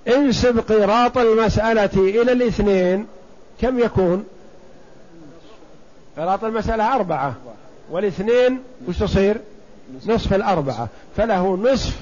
انسب 0.08 0.58
قيراط 0.58 1.18
المسألة 1.18 1.90
إلى 1.96 2.32
الاثنين 2.32 3.06
كم 3.60 3.78
يكون؟ 3.78 4.24
قيراط 6.16 6.44
المسألة 6.44 6.94
أربعة. 6.94 7.34
والاثنين 7.90 8.62
وش 8.88 8.98
تصير؟ 8.98 9.36
نصف 10.06 10.34
الأربعة. 10.34 10.88
فله 11.16 11.56
نصف 11.56 11.96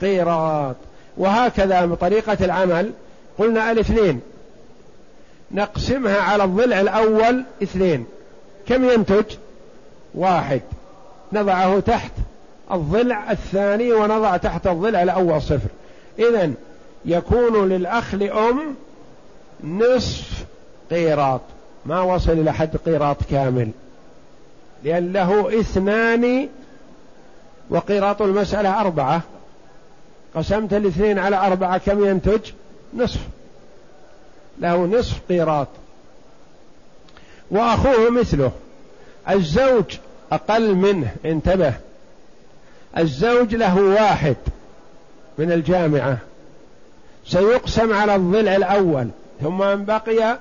قيراط. 0.00 0.76
وهكذا 1.16 1.86
بطريقة 1.86 2.44
العمل 2.44 2.92
قلنا 3.38 3.70
الاثنين 3.70 4.20
نقسمها 5.50 6.20
على 6.20 6.44
الضلع 6.44 6.80
الأول 6.80 7.44
اثنين. 7.62 8.06
كم 8.66 8.90
ينتج؟ 8.90 9.24
واحد. 10.14 10.60
نضعه 11.32 11.80
تحت 11.80 12.12
الضلع 12.72 13.30
الثاني 13.30 13.92
ونضع 13.92 14.36
تحت 14.36 14.66
الضلع 14.66 15.02
الأول 15.02 15.42
صفر. 15.42 15.68
إذا 16.18 16.52
يكون 17.04 17.68
للأخ 17.68 18.14
لأم 18.14 18.74
نصف 19.64 20.44
قيراط. 20.90 21.40
ما 21.86 22.00
وصل 22.00 22.32
إلى 22.32 22.52
حد 22.52 22.76
قيراط 22.76 23.16
كامل. 23.30 23.70
لأن 24.84 25.12
له 25.12 25.60
اثنان 25.60 26.48
وقيراط 27.70 28.22
المسألة 28.22 28.80
أربعة. 28.80 29.22
قسمت 30.34 30.72
الاثنين 30.72 31.18
على 31.18 31.36
أربعة 31.36 31.78
كم 31.78 32.04
ينتج؟ 32.04 32.40
نصف. 32.96 33.20
له 34.60 34.86
نصف 34.86 35.20
قيراط. 35.28 35.68
وأخوه 37.50 38.10
مثله. 38.10 38.52
الزوج 39.30 39.96
أقل 40.32 40.74
منه 40.74 41.14
انتبه. 41.24 41.74
الزوج 42.98 43.54
له 43.54 43.80
واحد 43.80 44.36
من 45.38 45.52
الجامعة. 45.52 46.18
سيقسم 47.26 47.92
على 47.92 48.14
الضلع 48.14 48.56
الأول. 48.56 49.08
ثم 49.42 49.58
من 49.58 49.84
بقي 49.84 50.38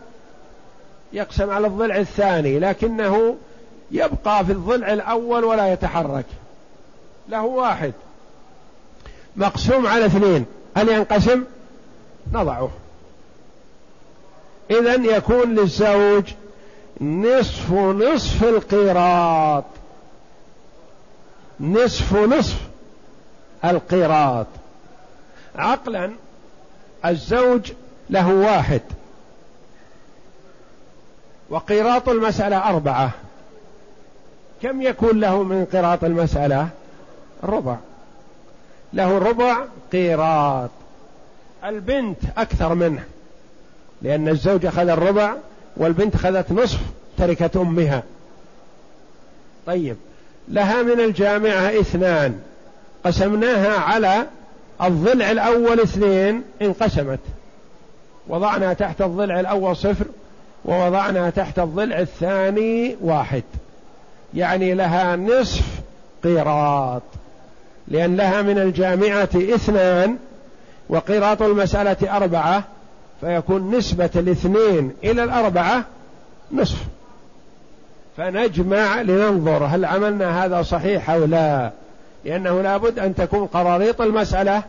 يقسم 1.13 1.50
على 1.50 1.68
الضلع 1.68 1.98
الثاني. 1.98 2.60
لكنه 2.60 3.36
يبقى 3.92 4.46
في 4.46 4.52
الضلع 4.52 4.94
الأول 4.94 5.44
ولا 5.44 5.74
يتحرك. 5.74 6.26
له 7.30 7.44
واحد. 7.44 7.94
مقسوم 9.36 9.88
على 9.88 10.06
اثنين. 10.06 10.46
هل 10.78 10.89
ينقسم؟ 10.89 11.44
نضعه. 12.34 12.69
إذا 14.72 14.96
يكون 14.96 15.56
للزوج 15.56 16.24
نصف 17.02 17.72
نصف 17.74 18.43
القيراط. 18.43 19.63
نصف 21.60 22.13
نصف 22.13 22.58
القيراط. 23.65 24.48
عقلا 25.56 26.12
الزوج 27.06 27.72
له 28.10 28.34
واحد. 28.34 28.82
وقيراط 31.50 32.10
المسألة 32.10 32.58
أربعة. 32.69 33.12
كم 34.62 34.82
يكون 34.82 35.19
له 35.19 35.43
من 35.43 35.65
قيراط 35.65 36.04
المسألة؟ 36.04 36.69
ربع. 37.43 37.76
له 38.93 39.17
ربع 39.17 39.65
قيراط. 39.91 40.69
البنت 41.65 42.17
أكثر 42.38 42.76
منه 42.76 43.04
لأن 44.02 44.30
الزوج 44.30 44.65
أخذ 44.65 44.88
الربع 44.88 45.34
والبنت 45.78 46.15
أخذت 46.15 46.52
نصف 46.52 46.80
تركة 47.17 47.62
أمها. 47.62 48.04
طيب 49.67 49.95
لها 50.47 50.82
من 50.82 50.99
الجامعة 50.99 51.80
اثنان 51.80 52.39
قسمناها 53.06 53.78
على 53.80 54.28
الضلع 54.82 55.32
الأول 55.32 55.80
اثنين 55.80 56.43
انقسمت. 56.62 57.19
وضعنا 58.28 58.73
تحت 58.73 59.02
الضلع 59.02 59.39
الأول 59.39 59.76
صفر 59.76 60.06
ووضعنا 60.65 61.30
تحت 61.30 61.60
الضلع 61.60 61.99
الثاني 61.99 62.97
واحد. 63.02 63.43
يعني 64.34 64.73
لها 64.73 65.15
نصف 65.15 65.65
قيراط. 66.23 67.04
لأن 67.88 68.15
لها 68.15 68.41
من 68.41 68.58
الجامعة 68.58 69.30
اثنان 69.36 70.17
وقيراط 70.89 71.41
المسألة 71.41 72.17
أربعة 72.17 72.63
فيكون 73.22 73.76
نسبة 73.76 74.10
الاثنين 74.15 74.91
إلى 75.04 75.24
الأربعة 75.24 75.84
نصف. 76.52 76.78
فنجمع 78.17 79.02
لننظر 79.02 79.65
هل 79.65 79.86
عملنا 79.86 80.46
هذا 80.46 80.62
صحيح 80.62 81.10
أو 81.10 81.26
لا. 81.26 81.72
لأنه 82.26 82.62
لابد 82.62 83.00
أن 83.00 83.15
تكون 83.15 83.48
قراريط 83.48 84.02
المسألة 84.02 84.63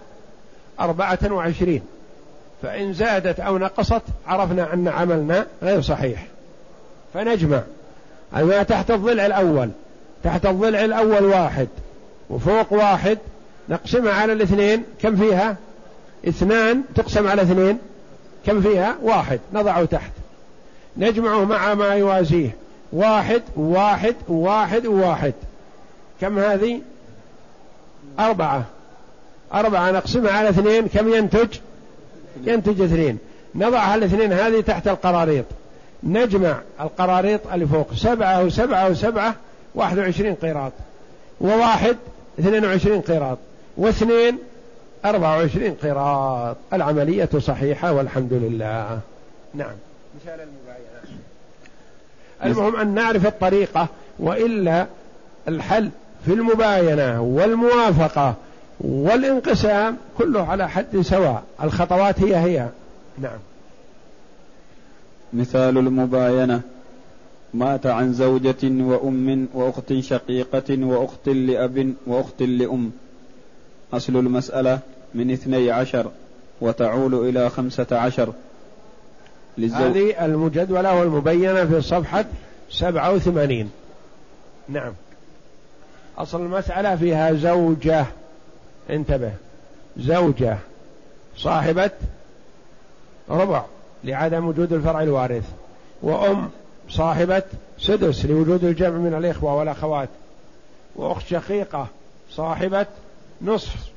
أربعة 0.80 1.18
وعشرين. 1.30 1.82
فإن 2.62 2.92
زادت 2.92 3.40
أو 3.40 3.58
نقصت 3.58 4.02
عرفنا 4.26 4.74
أن 4.74 4.88
عملنا 4.88 5.46
غير 5.62 5.80
صحيح. 5.80 6.26
فنجمع. 7.14 7.60
الماء 8.36 8.62
تحت 8.62 8.90
الضلع 8.90 9.26
الأول. 9.26 9.70
تحت 10.24 10.46
الضلع 10.46 10.84
الأول 10.84 11.24
واحد 11.24 11.68
وفوق 12.30 12.72
واحد. 12.72 13.18
نقسمها 13.68 14.12
على 14.12 14.32
الاثنين. 14.32 14.84
كم 15.02 15.16
فيها؟ 15.16 15.56
اثنان 16.28 16.82
تقسم 16.94 17.28
على 17.28 17.42
اثنين. 17.42 17.78
كم 18.46 18.60
فيها؟ 18.60 18.96
واحد. 19.02 19.40
نضعه 19.52 19.84
تحت. 19.84 20.10
نجمعه 20.96 21.44
مع 21.44 21.74
ما 21.74 21.94
يوازيه. 21.94 22.50
واحد 22.92 23.42
واحد 23.56 24.14
واحد 24.28 24.86
واحد. 24.86 25.32
كم 26.20 26.38
هذه؟ 26.38 26.80
أربعة. 28.20 28.64
أربعة. 29.54 29.90
نقسمها 29.90 30.32
على 30.32 30.48
اثنين. 30.48 30.88
كم 30.88 31.14
ينتج؟ 31.14 31.58
ينتج 32.44 32.80
اثنين. 32.80 33.18
نضع 33.54 33.94
الاثنين 33.94 34.32
هذه 34.32 34.60
تحت 34.60 34.88
القراريط. 34.88 35.44
نجمع 36.02 36.58
القراريط 36.80 37.40
اللي 37.52 37.66
فوق. 37.66 37.94
سبعة 37.94 38.44
وسبعة 38.44 38.88
وسبعة 38.90 39.34
واحد 39.74 39.98
وعشرين 39.98 40.34
قيراط. 40.34 40.72
وواحد 41.40 41.96
اثنين 42.40 42.64
وعشرين 42.64 43.00
قيراط. 43.00 43.38
واثنين 43.76 44.38
أربعة 45.04 45.38
وعشرين 45.38 45.74
قيراط 45.74 46.56
العملية 46.72 47.28
صحيحة 47.38 47.92
والحمد 47.92 48.32
لله. 48.32 49.00
نعم. 49.54 49.72
مثال 50.16 50.40
المباينة. 50.40 51.20
المهم 52.44 52.76
أن 52.76 52.94
نعرف 52.94 53.26
الطريقة 53.26 53.88
وإلا 54.18 54.86
الحل 55.48 55.90
في 56.26 56.32
المباينة 56.32 57.22
والموافقة 57.22 58.34
والانقسام 58.80 59.96
كله 60.18 60.46
على 60.46 60.68
حد 60.68 61.00
سواء. 61.00 61.42
الخطوات 61.62 62.20
هي 62.20 62.36
هي. 62.36 62.68
نعم. 63.18 63.38
مثال 65.32 65.78
المباينة. 65.78 66.60
مات 67.54 67.86
عن 67.86 68.12
زوجة 68.12 68.56
وأم 68.62 69.48
وأخت 69.54 69.92
شقيقة 70.00 70.84
وأخت 70.84 71.28
لأب 71.28 71.94
وأخت 72.06 72.42
لأم. 72.42 72.92
أصل 73.92 74.16
المسألة 74.16 74.78
من 75.14 75.30
اثني 75.30 75.70
عشر 75.70 76.10
وتعول 76.60 77.28
إلى 77.28 77.50
خمسة 77.50 77.86
عشر 77.92 78.32
هذه 79.58 80.24
المجدولة 80.24 80.94
والمبينة 80.94 81.64
في 81.64 81.80
صفحة 81.80 82.24
سبعة 82.70 83.12
وثمانين. 83.12 83.70
نعم. 84.68 84.92
أصل 86.18 86.40
المسألة 86.40 86.96
فيها 86.96 87.32
زوجة. 87.32 88.06
انتبه. 88.90 89.32
زوجة 89.96 90.58
صاحبة 91.36 91.90
ربع 93.30 93.64
لعدم 94.04 94.46
وجود 94.46 94.72
الفرع 94.72 95.02
الوارث 95.02 95.44
وأم 96.02 96.50
صاحبة 96.88 97.42
سدس 97.78 98.26
لوجود 98.26 98.64
الجمع 98.64 98.96
من 98.96 99.14
الإخوة 99.14 99.54
والأخوات 99.54 100.08
وأخت 100.96 101.26
شقيقة 101.26 101.86
صاحبة 102.30 102.86
نصف. 103.42 103.93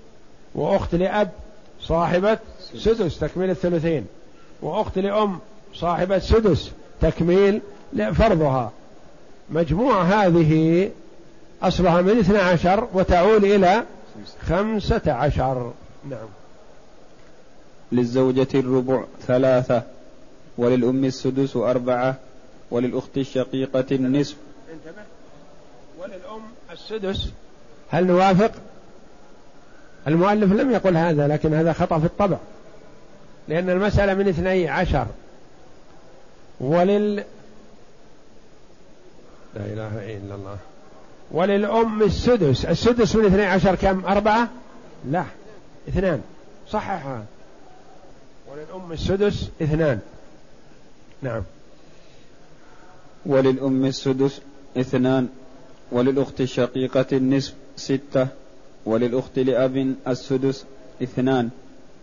وأخت 0.57 0.95
لأب 0.95 1.29
صاحبة 1.81 2.37
سدس 2.75 3.19
تكميل 3.19 3.49
الثلثين. 3.49 4.05
وأخت 4.61 4.97
لأم 4.97 5.39
صاحبة 5.73 6.19
سدس 6.19 6.71
تكميل 7.01 7.61
فرضها. 8.13 8.71
مجموع 9.49 10.01
هذه 10.01 10.91
أصلها 11.61 12.01
من 12.01 12.19
اثنى 12.19 12.37
عشر 12.37 12.87
وتعود 12.93 13.43
إلى 13.43 13.83
خمسة 14.41 15.01
عشر. 15.07 15.73
نعم. 16.09 16.27
للزوجة 17.91 18.47
الربع 18.55 19.03
ثلاثة 19.27 19.83
وللأم 20.57 21.05
السدس 21.05 21.55
أربعة 21.55 22.15
وللأخت 22.71 23.17
الشقيقة 23.17 23.85
النصف. 23.91 24.35
انتبه. 24.73 25.01
وللأم 25.99 26.41
السدس 26.71 27.29
هل 27.89 28.07
نوافق؟ 28.07 28.51
المؤلف 30.07 30.51
لم 30.51 30.71
يقل 30.71 30.97
هذا 30.97 31.27
لكن 31.27 31.53
هذا 31.53 31.73
خطأ 31.73 31.99
في 31.99 32.05
الطبع. 32.05 32.37
لأن 33.47 33.69
المسألة 33.69 34.13
من 34.13 34.27
اثني 34.27 34.69
عشر. 34.69 35.07
ولل 36.59 37.15
لا 39.55 39.65
إله 39.65 40.17
إلا 40.17 40.35
الله. 40.35 40.57
وللأم 41.31 42.03
السدس. 42.03 42.65
السدس 42.65 43.15
من 43.15 43.25
اثني 43.25 43.45
عشر 43.45 43.75
كم؟ 43.75 44.05
أربعة؟ 44.05 44.49
لا 45.11 45.23
اثنان. 45.89 46.21
صححها 46.69 47.25
وللأم 48.51 48.91
السدس 48.91 49.49
اثنان. 49.61 49.99
نعم. 51.21 51.43
وللأم 53.25 53.85
السدس 53.85 54.41
اثنان. 54.77 55.27
وللأخت 55.91 56.41
الشقيقة 56.41 57.05
النصف 57.11 57.53
ستة. 57.75 58.27
وللأخت 58.87 59.39
لأب 59.39 59.95
السدس 60.07 60.65
اثنان 61.03 61.49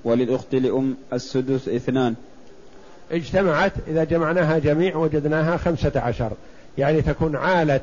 وللأخت 0.05 0.55
لأم 0.55 0.97
السدس 1.13 1.69
اثنان. 1.69 2.15
اجتمعت 3.13 3.73
إذا 3.89 4.05
جمعناها 4.05 4.59
جميع 4.59 4.97
وجدناها 4.97 5.57
خمسة 5.57 5.93
عشر 6.01 6.33
يعني 6.79 7.03
تكون 7.03 7.37
عالة 7.37 7.81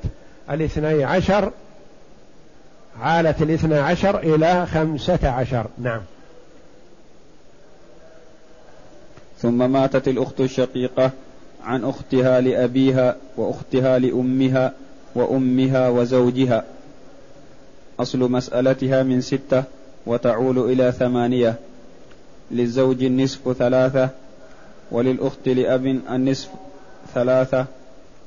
الاثني 0.49 1.03
عشر 1.03 1.51
عالة 2.99 3.35
الاثنى 3.41 3.77
عشر 3.77 4.19
إلى 4.19 4.65
خمسة 4.65 5.29
عشر. 5.29 5.65
نعم. 5.77 6.01
ثم 9.39 9.71
ماتت 9.71 10.07
الأخت 10.07 10.41
الشقيقة 10.41 11.11
عن 11.63 11.83
أختها 11.83 12.41
لأبيها 12.41 13.15
وأختها 13.37 13.99
لأمها 13.99 14.73
وأمها 15.15 15.89
وزوجها. 15.89 16.63
أصل 17.99 18.31
مسألتها 18.31 19.03
من 19.03 19.21
ستة 19.21 19.63
وتعول 20.05 20.71
إلى 20.71 20.91
ثمانية. 20.91 21.55
للزوج 22.51 23.03
النصف 23.03 23.51
ثلاثة 23.57 24.09
وللأخت 24.91 25.49
لأب 25.49 25.85
النصف 25.85 26.49
ثلاثة 27.13 27.65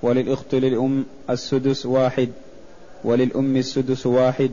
وللأخت 0.02 0.54
للأم 0.54 1.04
السدس 1.30 1.86
واحد 1.86 2.28
وللأم 3.04 3.56
السدس 3.56 4.06
واحد 4.06 4.50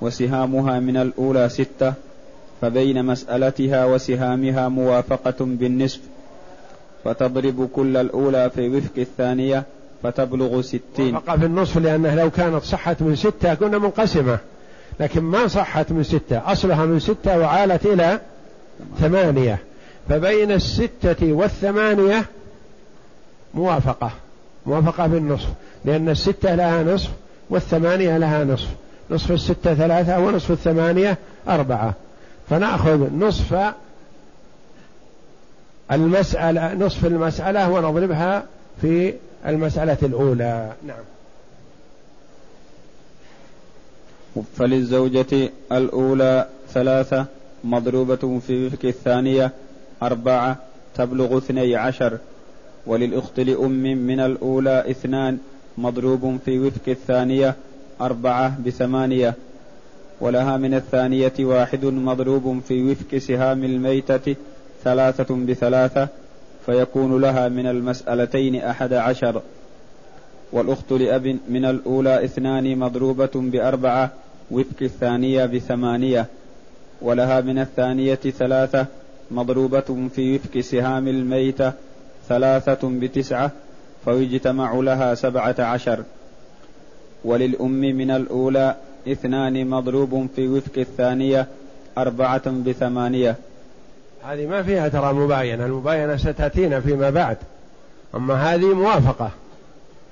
وسهامها 0.00 0.80
من 0.80 0.96
الأولى 0.96 1.48
ستة. 1.48 1.94
فبين 2.60 3.04
مسألتها 3.04 3.84
وسهامها 3.84 4.68
موافقة 4.68 5.36
بالنصف 5.40 6.00
فتضرب 7.04 7.68
كل 7.72 7.96
الأولى 7.96 8.50
في 8.50 8.68
وفق 8.68 8.92
الثانية. 8.98 9.64
فتبلغ 10.02 10.62
ستين. 10.62 11.14
وقع 11.14 11.36
في 11.36 11.44
النصف 11.44 11.78
لأنه 11.78 12.14
لو 12.14 12.30
كانت 12.30 12.62
صحت 12.62 13.02
من 13.02 13.16
ستة 13.16 13.54
كنا 13.54 13.78
منقسمة. 13.78 14.38
لكن 15.00 15.20
ما 15.20 15.48
صحت 15.48 15.92
من 15.92 16.02
ستة. 16.02 16.52
أصلها 16.52 16.86
من 16.86 17.00
ستة 17.00 17.38
وعالت 17.38 17.86
إلى 17.86 18.20
ثمانية. 19.00 19.58
فبين 20.08 20.52
الستة 20.52 21.32
والثمانية 21.32 22.24
موافقة. 23.54 24.10
موافقة 24.66 25.06
بالنصف 25.06 25.48
لأن 25.84 26.08
الستة 26.08 26.54
لها 26.54 26.82
نصف 26.82 27.10
والثمانية 27.50 28.18
لها 28.18 28.44
نصف. 28.44 28.68
نصف 29.10 29.30
الستة 29.30 29.74
ثلاثة 29.74 30.18
ونصف 30.18 30.50
الثمانية 30.50 31.18
أربعة. 31.48 31.94
فنأخذ 32.50 33.12
نصف 33.14 33.72
المسألة 35.92 36.74
نصف 36.74 37.06
المسألة 37.06 37.70
ونضربها 37.70 38.44
في 38.80 39.14
المسألة 39.46 39.98
الأولى 40.02 40.72
نعم. 40.86 41.04
فللزوجة 44.56 45.50
الأولى 45.72 46.48
ثلاثة 46.68 47.26
مضروبة 47.64 48.40
في 48.46 48.66
وفق 48.66 48.84
الثانية 48.84 49.52
أربعة 50.02 50.56
تبلغ 50.94 51.38
اثني 51.38 51.76
عشر. 51.76 52.18
وللأخت 52.86 53.40
لأم 53.40 53.82
من 53.82 54.20
الأولى 54.20 54.90
اثنان 54.90 55.38
مضروب 55.78 56.38
في 56.44 56.58
وفق 56.58 56.88
الثانية 56.88 57.54
أربعة 58.00 58.60
بثمانية. 58.66 59.34
ولها 60.20 60.56
من 60.56 60.74
الثانية 60.74 61.32
واحد 61.40 61.84
مضروب 61.84 62.60
في 62.68 62.90
وفق 62.90 63.18
سهام 63.18 63.64
الميتة 63.64 64.36
ثلاثة 64.84 65.34
بثلاثة. 65.34 66.08
فيكون 66.68 67.20
لها 67.20 67.48
من 67.48 67.66
المسألتين 67.66 68.56
أحد 68.56 68.92
عشر. 68.92 69.42
والأخت 70.52 70.92
لأب 70.92 71.38
من 71.48 71.64
الأولى 71.64 72.24
اثنان 72.24 72.78
مضروبة 72.78 73.30
بأربعة 73.34 74.10
وفق 74.50 74.82
الثانية 74.82 75.46
بثمانية. 75.46 76.26
ولها 77.02 77.40
من 77.40 77.58
الثانية 77.58 78.14
ثلاثة 78.14 78.86
مضروبة 79.30 80.08
في 80.14 80.34
وفق 80.34 80.60
سهام 80.60 81.08
الميتة 81.08 81.72
ثلاثة 82.28 82.88
بتسعة 82.88 83.50
فيجتمع 84.04 84.74
لها 84.74 85.14
سبعة 85.14 85.56
عشر. 85.58 86.04
وللأم 87.24 87.80
من 87.80 88.10
الأولى 88.10 88.76
اثنان 89.08 89.66
مضروب 89.66 90.28
في 90.36 90.48
وفق 90.48 90.78
الثانية 90.78 91.46
أربعة 91.98 92.50
بثمانية. 92.50 93.36
هذه 94.24 94.46
ما 94.46 94.62
فيها 94.62 94.88
ترى 94.88 95.12
مباينة 95.12 95.66
المباينة 95.66 96.16
ستأتينا 96.16 96.80
فيما 96.80 97.10
بعد. 97.10 97.36
أما 98.14 98.34
هذه 98.34 98.74
موافقة. 98.74 99.30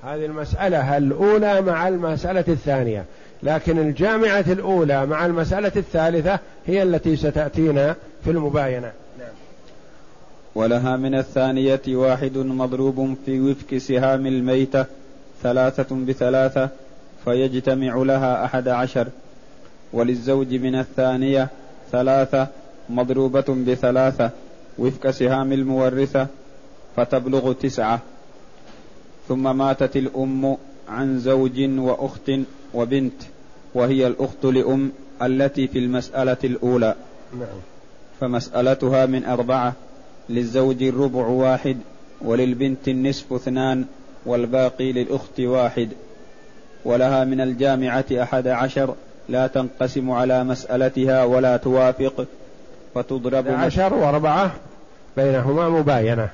هذه 0.05 0.25
المسألة 0.27 0.97
الأولى 0.97 1.61
مع 1.61 1.89
المسألة 1.89 2.45
الثانية. 2.49 3.05
لكن 3.43 3.79
الجامعة 3.79 4.45
الأولى 4.49 5.07
مع 5.07 5.27
المسألة 5.27 5.73
الثالثة 5.77 6.39
هي 6.67 6.83
التي 6.83 7.17
ستأتينا 7.17 7.97
في 8.25 8.31
المباينة. 8.31 8.93
نعم. 9.19 9.29
ولها 10.55 10.97
من 10.97 11.15
الثانية 11.15 11.83
واحد 11.89 12.37
مضروب 12.37 13.17
في 13.27 13.41
وفق 13.41 13.77
سهام 13.77 14.27
الميتة 14.27 14.85
ثلاثة 15.43 15.97
بثلاثة 15.97 16.69
فيجتمع 17.25 17.97
لها 17.97 18.45
أحد 18.45 18.69
عشر. 18.69 19.07
وللزوج 19.93 20.55
من 20.55 20.75
الثانية 20.75 21.49
ثلاثة 21.93 22.49
مضروبة 22.91 23.45
بثلاثة 23.49 24.31
وفق 24.79 25.11
سهام 25.11 25.53
المورثة 25.53 26.27
فتبلغ 26.97 27.53
تسعة. 27.53 28.01
ثم 29.29 29.57
ماتت 29.57 29.97
الأم 29.97 30.57
عن 30.89 31.19
زوج 31.19 31.61
وأخت 31.79 32.33
وبنت 32.75 33.23
وهي 33.75 34.07
الأخت 34.07 34.45
لأم 34.45 34.93
التي 35.23 35.69
في 35.69 35.79
المسألة 35.79 36.37
الأولى. 36.45 36.95
نعم. 37.39 37.59
فمسألتها 38.21 39.07
من 39.07 39.25
أربعة 39.25 39.73
للزوج 40.29 40.83
الربع 40.83 41.27
واحد 41.27 41.77
وللبنت 42.21 42.89
النصف 42.89 43.33
اثنان 43.33 43.85
والباقي 44.27 44.93
للأخت 44.93 45.41
واحد. 45.41 45.89
ولها 46.85 47.25
من 47.25 47.41
الجامعة 47.41 48.05
أحد 48.13 48.49
عشر 48.49 48.95
لا 49.29 49.47
تنقسم 49.47 50.11
على 50.11 50.45
مسألتها 50.45 51.25
ولا 51.25 51.57
توافق. 51.57 52.27
فتضرب 52.97 53.49
عشر 53.49 53.95
وأربعة 53.95 54.51
بينهما 55.17 55.69
مباينة. 55.69 56.29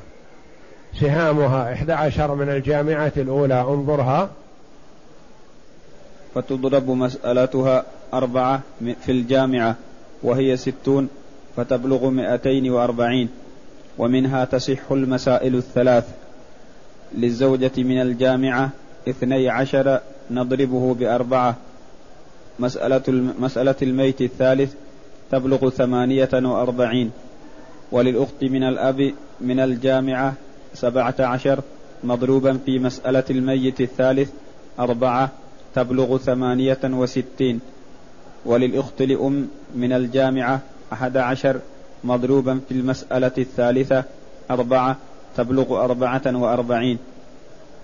سهامها 1.00 1.72
إحدى 1.72 1.92
عشر 1.92 2.34
من 2.34 2.48
الجامعة 2.48 3.12
الأولى 3.16 3.60
انظرها. 3.60 4.30
فتضرب 6.34 6.90
مسألتها 6.90 7.84
أربعة 8.14 8.60
في 8.80 9.12
الجامعة 9.12 9.76
وهي 10.22 10.56
ستون 10.56 11.08
فتبلغ 11.56 12.10
مئتين 12.10 12.70
وأربعين. 12.70 13.28
ومنها 13.98 14.44
تصح 14.44 14.92
المسائل 14.92 15.56
الثلاث. 15.56 16.04
للزوجة 17.14 17.72
من 17.76 18.00
الجامعة 18.00 18.70
اثني 19.08 19.48
عشر 19.48 20.00
نضربه 20.30 20.94
بأربعة. 20.94 21.56
مسألة, 22.58 23.32
مسألة 23.40 23.74
الميت 23.82 24.20
الثالث 24.20 24.74
تبلغ 25.32 25.70
ثمانية 25.70 26.28
وأربعين. 26.34 27.10
وللأخت 27.92 28.44
من 28.44 28.62
الأب 28.62 29.12
من 29.40 29.60
الجامعة 29.60 30.34
سبعة 30.74 31.14
عشر 31.20 31.60
مضروبا 32.04 32.58
في 32.66 32.78
مسألة 32.78 33.24
الميت 33.30 33.80
الثالث 33.80 34.30
أربعة 34.78 35.30
تبلغ 35.74 36.18
ثمانية 36.18 36.78
وستين. 36.84 37.60
وللأخت 38.44 39.02
لأم 39.02 39.48
من 39.74 39.92
الجامعة 39.92 40.60
أحد 40.92 41.16
عشر 41.16 41.60
مضروبا 42.04 42.60
في 42.68 42.74
المسألة 42.74 43.32
الثالثة 43.38 44.04
أربعة 44.50 44.96
تبلغ 45.36 45.84
أربعة 45.84 46.22
وأربعين. 46.26 46.98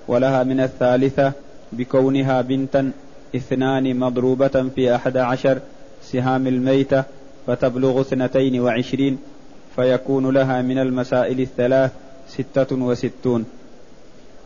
ولها 0.08 0.42
من 0.42 0.60
الثالثة 0.60 1.32
بكونها 1.72 2.42
بنتا 2.42 2.92
اثنان 3.36 3.98
مضروبة 3.98 4.68
في 4.74 4.94
أحد 4.94 5.16
عشر 5.16 5.58
سهام 6.02 6.46
الميتة 6.46 7.04
فتبلغ 7.48 8.00
اثنتين 8.00 8.60
وعشرين 8.60 9.18
فيكون 9.76 10.30
لها 10.30 10.62
من 10.62 10.78
المسائل 10.78 11.40
الثلاث 11.40 11.90
ستة 12.28 12.76
وستون. 12.76 13.44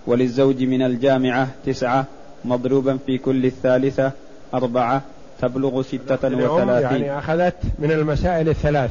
وللزوج 0.06 0.62
من 0.62 0.82
الجامعة 0.82 1.48
تسعة 1.66 2.04
مضروبا 2.44 2.98
في 3.06 3.18
كل 3.18 3.46
الثالثة 3.46 4.12
أربعة 4.54 5.02
تبلغ 5.40 5.82
ستة 5.82 6.12
وثلاثين. 6.24 7.02
يعني 7.02 7.18
أخذت 7.18 7.54
من 7.78 7.90
المسائل 7.90 8.48
الثلاث. 8.48 8.90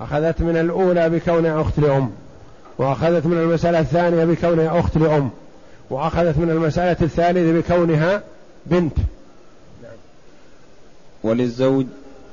أخذت 0.00 0.40
من 0.40 0.56
الأولى 0.56 1.10
بكونها 1.10 1.60
أخت 1.60 1.78
لأم 1.78 2.10
وأخذت 2.78 3.26
من 3.26 3.38
المسألة 3.38 3.80
الثانية 3.80 4.24
بكونها 4.24 4.80
أخت 4.80 4.96
لأم 4.96 5.30
وأخذت 5.90 6.38
من 6.38 6.50
المسألة 6.50 6.96
الثالثة 7.02 7.52
بكونها 7.52 8.22
بنت. 8.66 8.96
وللزوج 11.22 11.86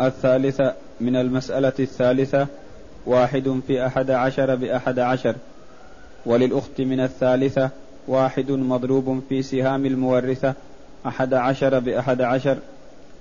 الثالثة 0.08 0.74
من 1.02 1.16
المسألة 1.16 1.74
الثالثة 1.80 2.48
واحد 3.06 3.60
في 3.68 3.86
أحد 3.86 4.12
عشر 4.12 4.56
بأحد 4.56 5.00
عشر. 5.00 5.36
وللأخت 6.26 6.82
من 6.82 7.00
الثالثة 7.00 7.70
واحد 8.08 8.52
مضروب 8.52 9.24
في 9.30 9.42
سهام 9.42 9.86
المورثة 9.86 10.54
أحد 11.08 11.34
عشر 11.34 11.80
بأحد 11.80 12.22
عشر. 12.22 12.58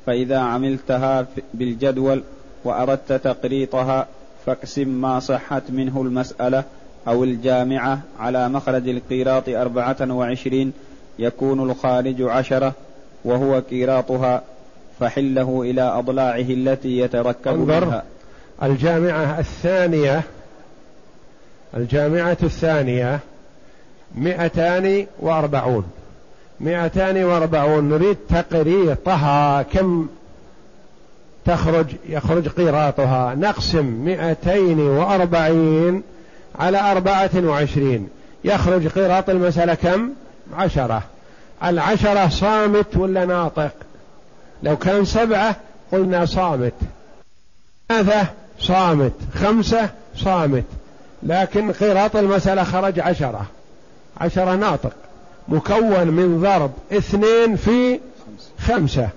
فإذا 0.07 0.39
عملتها 0.39 1.27
بالجدول 1.55 2.23
وأردت 2.65 3.13
تقريطها 3.13 4.07
فاقسم 4.47 4.89
ما 4.89 5.21
صحت 5.21 5.63
منه 5.71 6.03
المسألة 6.03 6.65
أو 7.09 7.25
الجامعة 7.25 8.01
على 8.19 8.49
مخرج 8.49 8.89
القيراط 8.89 9.49
أربعة 9.49 9.97
وعشرين 10.15 10.73
يكون 11.19 11.71
الخارج 11.71 12.23
عشرة 12.23 12.73
وهو 13.25 13.59
قيراطها 13.59 14.43
فحله 15.03 15.63
إلى 15.63 15.83
أضلاعه 15.83 16.37
التي 16.37 16.99
يتركب 16.99 17.59
منها. 17.59 18.03
الجامعة 18.63 19.39
الثانية 19.39 20.23
الجامعة 21.77 22.37
الثانية 22.43 23.19
مئتان 24.15 25.07
وأربعون. 25.21 25.85
مئتان 26.61 27.25
وأربعون 27.25 27.89
نريد 27.89 28.17
تقريطها. 28.29 29.63
كم 29.63 30.09
تخرج؟ 31.45 31.87
يخرج 32.09 32.49
قيراطها. 32.49 33.35
نقسم 33.35 33.87
مئتين 33.87 34.81
وأربعين 34.81 36.03
على 36.59 36.93
أربعة 36.93 37.31
وعشرين. 37.37 38.09
يخرج 38.45 38.89
قيراط 38.89 39.31
المسألة 39.31 39.75
كم؟ 39.75 40.11
عشرة. 40.57 41.03
العشرة 41.65 42.29
صامت 42.29 42.97
ولا 42.97 43.25
ناطق؟ 43.25 43.73
لو 44.63 44.77
كان 44.77 45.05
سبعة 45.05 45.57
قلنا 45.93 46.27
صامت. 46.27 46.73
ثلاثة 47.89 48.27
صامت. 48.61 49.13
خمسة 49.35 49.91
صامت. 50.17 50.65
لكن 51.23 51.73
قيراط 51.73 52.17
المسألة 52.17 52.65
خرج 52.65 53.01
عشرة. 53.01 53.47
عشرة 54.17 54.55
ناطق. 54.55 54.93
مكون 55.49 56.07
من 56.07 56.41
ضرب 56.41 56.73
اثنين 56.93 57.57
في 57.57 58.01
خمسة. 58.59 59.09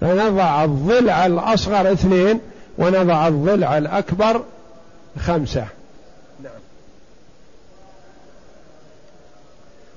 فنضع 0.00 0.64
الضلع 0.64 1.26
الأصغر 1.26 1.92
اثنين 1.92 2.40
ونضع 2.78 3.28
الضلع 3.28 3.78
الأكبر 3.78 4.44
خمسة. 5.18 5.66
نعم. 6.42 6.52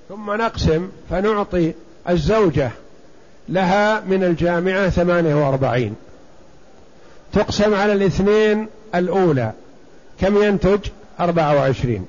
ثم 0.09 0.31
نقسم 0.31 0.89
فنعطي 1.09 1.73
الزوجة 2.09 2.71
لها 3.49 3.99
من 3.99 4.23
الجامعة 4.23 4.89
ثمانية 4.89 5.35
وأربعين. 5.35 5.95
تقسم 7.33 7.73
على 7.75 7.93
الاثنين 7.93 8.67
الأولى. 8.95 9.51
كم 10.21 10.43
ينتج؟ 10.43 10.79
أربعة 11.19 11.55
وعشرين. 11.55 12.05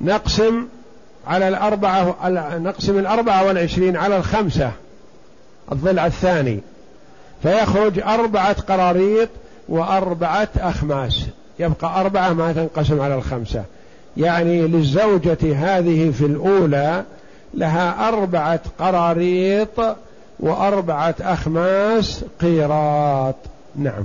نقسم 0.00 0.66
على 1.26 1.48
الأربعة 1.48 2.16
نقسم 2.58 2.98
الأربعة 2.98 3.44
والعشرين 3.46 3.96
على 3.96 4.16
الخمسة 4.16 4.72
الضلع 5.72 6.06
الثاني. 6.06 6.60
فيخرج 7.42 7.98
أربعة 7.98 8.60
قراريط 8.60 9.28
وأربعة 9.68 10.48
أخماس. 10.56 11.26
يبقى 11.58 12.00
أربعة 12.00 12.32
ما 12.32 12.52
تنقسم 12.52 13.00
على 13.00 13.14
الخمسة. 13.14 13.64
يعني 14.16 14.62
للزوجة 14.62 15.38
هذه 15.42 16.10
في 16.10 16.26
الأولى 16.26 17.04
لها 17.54 18.08
أربعة 18.08 18.60
قراريط 18.78 19.96
وأربعة 20.40 21.14
أخماس 21.20 22.24
قيراط. 22.40 23.34
نعم. 23.76 24.04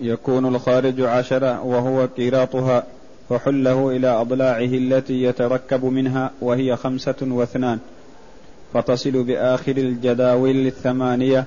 يكون 0.00 0.46
الخارج 0.46 1.00
عشرة 1.00 1.62
وهو 1.62 2.06
قيراطها 2.16 2.84
فحله 3.28 3.90
إلى 3.96 4.08
أضلاعه 4.08 4.58
التي 4.58 5.22
يتركب 5.22 5.84
منها 5.84 6.30
وهي 6.40 6.76
خمسة 6.76 7.16
واثنان. 7.22 7.78
فتصل 8.74 9.22
بآخر 9.22 9.76
الجداول 9.76 10.66
الثمانية 10.66 11.44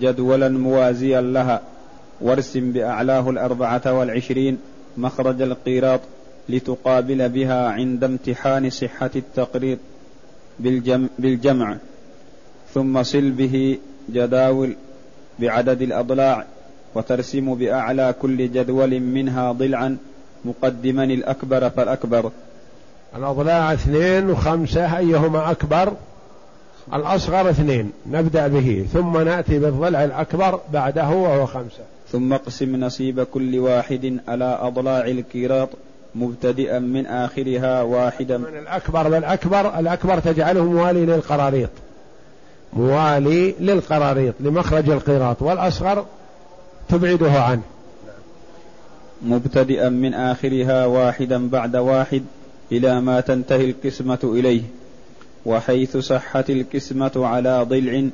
جدولا 0.00 0.48
موازيا 0.48 1.20
لها. 1.20 1.60
وارسم 2.20 2.72
بأعلاه 2.72 3.30
الأربعة 3.30 3.82
والعشرين 3.86 4.58
مخرج 4.96 5.42
القيراط. 5.42 6.00
لتقابل 6.48 7.28
بها 7.28 7.68
عند 7.68 8.04
امتحان 8.04 8.70
صحة 8.70 9.10
التقريط 9.16 9.78
بالجمع, 10.60 11.08
بالجمع 11.18 11.76
ثم 12.74 13.02
صل 13.02 13.30
به 13.30 13.78
جداول 14.10 14.76
بعدد 15.38 15.82
الأضلاع 15.82 16.44
وترسم 16.94 17.54
بأعلى 17.54 18.14
كل 18.22 18.52
جدول 18.52 19.00
منها 19.00 19.52
ضلعا 19.52 19.96
مقدما 20.44 21.04
الأكبر 21.04 21.70
فالأكبر. 21.70 22.30
الأضلاع 23.16 23.72
اثنين 23.72 24.30
وخمسة 24.30 24.98
أيهما 24.98 25.50
أكبر؟ 25.50 25.92
الأصغر 26.94 27.50
اثنين 27.50 27.92
نبدأ 28.06 28.48
به 28.48 28.86
ثم 28.92 29.18
نأتي 29.18 29.58
بالضلع 29.58 30.04
الأكبر 30.04 30.60
بعده 30.72 31.08
وهو 31.08 31.46
خمسة. 31.46 31.84
ثم 32.12 32.32
اقسم 32.32 32.76
نصيب 32.76 33.22
كل 33.22 33.58
واحد 33.58 34.18
على 34.28 34.58
أضلاع 34.62 35.06
الكيراط 35.06 35.68
مبتدئا 36.16 36.78
من 36.78 37.06
آخرها 37.06 37.82
واحدا. 37.82 38.38
من 38.38 38.58
الأكبر 38.58 39.08
بالأكبر 39.08 39.78
الأكبر 39.78 40.18
تجعله 40.18 40.64
موالي 40.64 41.06
للقراريط. 41.06 41.70
موالي 42.72 43.54
للقراريط 43.60 44.34
لمخرج 44.40 44.90
القيراط 44.90 45.42
والأصغر 45.42 46.06
تبعده 46.88 47.30
عنه. 47.30 47.62
مبتدئا 49.22 49.88
من 49.88 50.14
آخرها 50.14 50.86
واحدا 50.86 51.48
بعد 51.48 51.76
واحد 51.76 52.22
إلى 52.72 53.00
ما 53.00 53.20
تنتهي 53.20 53.70
القسمة 53.70 54.18
إليه. 54.24 54.62
وحيث 55.46 55.96
صحت 55.96 56.50
القسمة 56.50 57.12
على 57.16 57.66
ضلع 57.68 58.08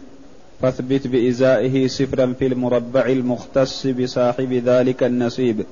فاثبت 0.62 1.07
بإزائه 1.07 1.88
صفرا 1.88 2.35
في 2.38 2.47
المربع 2.47 3.07
المختص 3.07 3.87
بصاحب 3.87 4.53
ذلك 4.53 5.03
النصيب. 5.03 5.65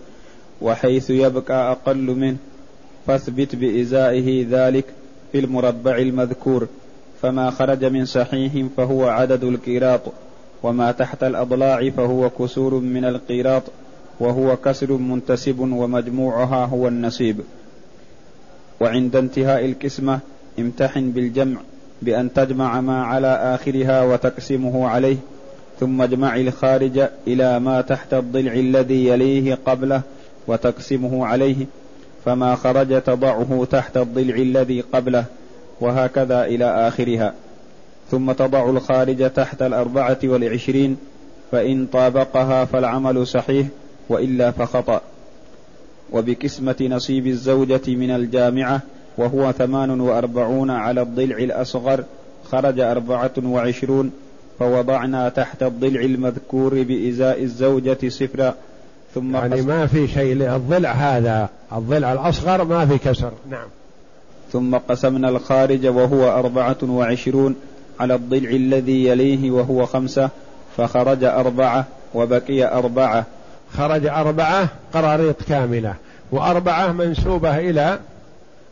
وحيث 0.62 1.10
يبقى 1.10 1.72
أقل 1.72 2.06
منه 2.06 2.36
فاثبت 3.06 3.56
بإزائه 3.56 4.46
ذلك 4.50 4.84
في 5.32 5.38
المربع 5.38 5.98
المذكور. 5.98 6.68
فما 7.22 7.50
خرج 7.50 7.84
من 7.84 8.04
صحيح 8.04 8.52
فهو 8.76 9.08
عدد 9.08 9.44
القيراط 9.44 10.00
وما 10.62 10.92
تحت 10.92 11.22
الأضلاع 11.24 11.90
فهو 11.90 12.30
كسور 12.30 12.74
من 12.74 13.04
القيراط 13.04 13.62
وهو 14.20 14.56
كسر 14.56 14.92
منتسب 14.92 15.58
ومجموعها 15.58 16.64
هو 16.64 16.88
النصيب 16.88 17.40
وعند 18.80 19.16
انتهاء 19.16 19.64
القسمة 19.64 20.18
امتحن 20.58 21.10
بالجمع 21.10 21.60
بأن 22.02 22.32
تجمع 22.32 22.80
ما 22.80 23.04
على 23.04 23.26
آخرها 23.26 24.02
وتقسمه 24.02 24.88
عليه 24.88 25.16
ثم 25.80 26.02
اجمع 26.02 26.36
الخارج 26.36 27.06
إلى 27.26 27.60
ما 27.60 27.80
تحت 27.80 28.14
الضلع 28.14 28.52
الذي 28.52 29.06
يليه 29.06 29.58
قبله 29.66 30.02
وتقسمه 30.46 31.26
عليه 31.26 31.66
فما 32.24 32.54
خرج 32.54 33.02
تضعه 33.02 33.66
تحت 33.70 33.96
الضلع 33.96 34.34
الذي 34.34 34.80
قبله 34.80 35.24
وهكذا 35.80 36.44
إلى 36.44 36.88
آخرها. 36.88 37.34
ثم 38.10 38.32
تضع 38.32 38.70
الخارج 38.70 39.30
تحت 39.30 39.62
الأربعة 39.62 40.18
والعشرين 40.24 40.96
فإن 41.52 41.86
طابقها 41.86 42.64
فالعمل 42.64 43.26
صحيح 43.26 43.66
وإلا 44.08 44.50
فخطأ. 44.50 45.00
وبكسمة 46.12 46.76
نصيب 46.80 47.26
الزوجة 47.26 47.82
من 47.88 48.10
الجامعة 48.10 48.80
وهو 49.18 49.52
ثمان 49.52 50.00
وأربعون 50.00 50.70
على 50.70 51.02
الضلع 51.02 51.36
الأصغر 51.36 52.04
خرج 52.44 52.80
أربعة 52.80 53.32
وعشرون 53.44 54.12
فوضعنا 54.58 55.28
تحت 55.28 55.62
الضلع 55.62 56.00
المذكور 56.00 56.82
بإزاء 56.82 57.42
الزوجة 57.42 58.08
صفرا. 58.08 58.54
ثم 59.14 59.36
يعني 59.36 59.62
ما 59.62 59.86
في 59.86 60.08
شيء 60.08 60.56
الضلع 60.56 60.92
هذا 60.92 61.48
الضلع 61.72 62.12
الأصغر 62.12 62.64
ما 62.64 62.86
في 62.86 62.98
كسر. 62.98 63.32
نعم. 63.50 63.68
ثم 64.52 64.76
قسمنا 64.76 65.28
الخارج 65.28 65.86
وهو 65.86 66.30
أربعة 66.30 66.76
وعشرون 66.82 67.56
على 68.00 68.14
الضلع 68.14 68.50
الذي 68.50 69.06
يليه 69.06 69.50
وهو 69.50 69.86
خمسة 69.86 70.30
فخرج 70.76 71.24
أربعة 71.24 71.84
وبقي 72.14 72.64
أربعة. 72.78 73.24
خرج 73.76 74.06
أربعة 74.06 74.68
قراريط 74.94 75.42
كاملة 75.42 75.94
وأربعة 76.32 76.92
منسوبة 76.92 77.58
إلى 77.58 77.98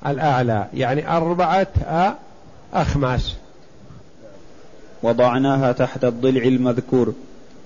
الأعلى 0.06 0.66
يعني 0.74 1.16
أربعة 1.16 1.66
أخماس. 2.74 3.36
وضعناها 5.02 5.72
تحت 5.72 6.04
الضلع 6.04 6.42
المذكور. 6.42 7.14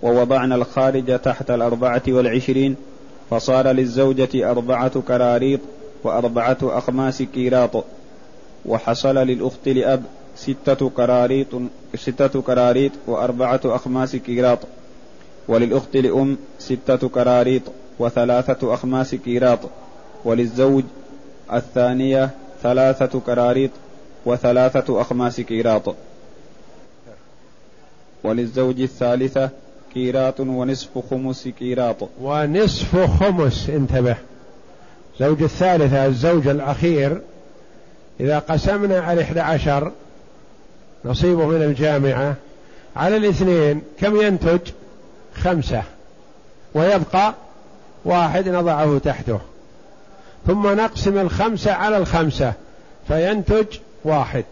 ووضعنا 0.02 0.54
الخارج 0.54 1.18
تحت 1.20 1.50
الأربعة 1.50 2.02
والعشرين 2.08 2.76
فصار 3.30 3.68
للزوجة 3.68 4.50
أربعة 4.50 5.00
كراريط 5.00 5.60
وأربعة 6.04 6.58
أخماس 6.62 7.22
كيراط. 7.22 7.84
وحصل 8.66 9.14
للأخت 9.14 9.68
لأب 9.68 10.02
ستة 10.36 10.90
كراريط 10.90 11.46
ستة 11.94 12.42
كراريط 12.42 12.92
وأربعة 13.06 13.60
أخماس 13.64 14.16
كيراط. 14.16 14.58
وللأخت 15.48 15.96
لأم 15.96 16.36
ستة 16.58 17.08
كراريط 17.08 17.62
وثلاثة 17.98 18.74
أخماس 18.74 19.14
كيراط. 19.14 19.58
وللزوج 20.24 20.84
الثانية 21.52 22.30
ثلاثة 22.62 23.20
كراريط 23.20 23.70
وثلاثة 24.26 25.00
أخماس 25.00 25.40
كيراط. 25.40 25.94
وللزوج 28.24 28.80
الثالثة 28.80 29.50
كيراط 29.94 30.40
ونصف 30.40 30.88
خمس 31.10 31.48
كيراط 31.48 32.08
ونصف 32.20 33.20
خمس 33.20 33.70
انتبه. 33.70 34.16
زوج 35.20 35.42
الثالثة 35.42 36.06
الزوج 36.06 36.48
الأخير 36.48 37.20
إذا 38.20 38.38
قسمنا 38.38 39.00
على 39.00 39.22
إحدى 39.22 39.40
عشر 39.40 39.92
نصيبه 41.04 41.46
من 41.46 41.62
الجامعة. 41.62 42.34
على 42.96 43.16
الاثنين 43.16 43.82
كم 43.98 44.20
ينتج؟ 44.20 44.60
خمسة. 45.34 45.82
ويبقى 46.74 47.34
واحد 48.04 48.48
نضعه 48.48 48.98
تحته. 48.98 49.40
ثم 50.46 50.66
نقسم 50.66 51.18
الخمسة 51.18 51.72
على 51.72 51.96
الخمسة 51.96 52.52
فينتج 53.08 53.66
واحد. 54.04 54.44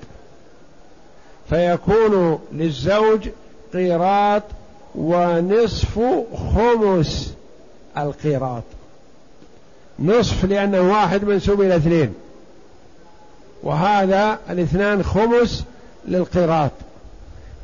فيكون 1.50 2.38
للزوج 2.52 3.28
قيراط 3.72 4.42
ونصف 4.94 6.00
خمس 6.54 7.34
القيراط. 7.98 8.62
نصف 9.98 10.44
لأنه 10.44 10.80
واحد 10.80 11.24
منسوب 11.24 11.60
إلى 11.60 11.76
اثنين. 11.76 12.14
وهذا 13.62 14.38
الاثنان 14.50 15.02
خمس 15.02 15.64
للقيراط. 16.08 16.70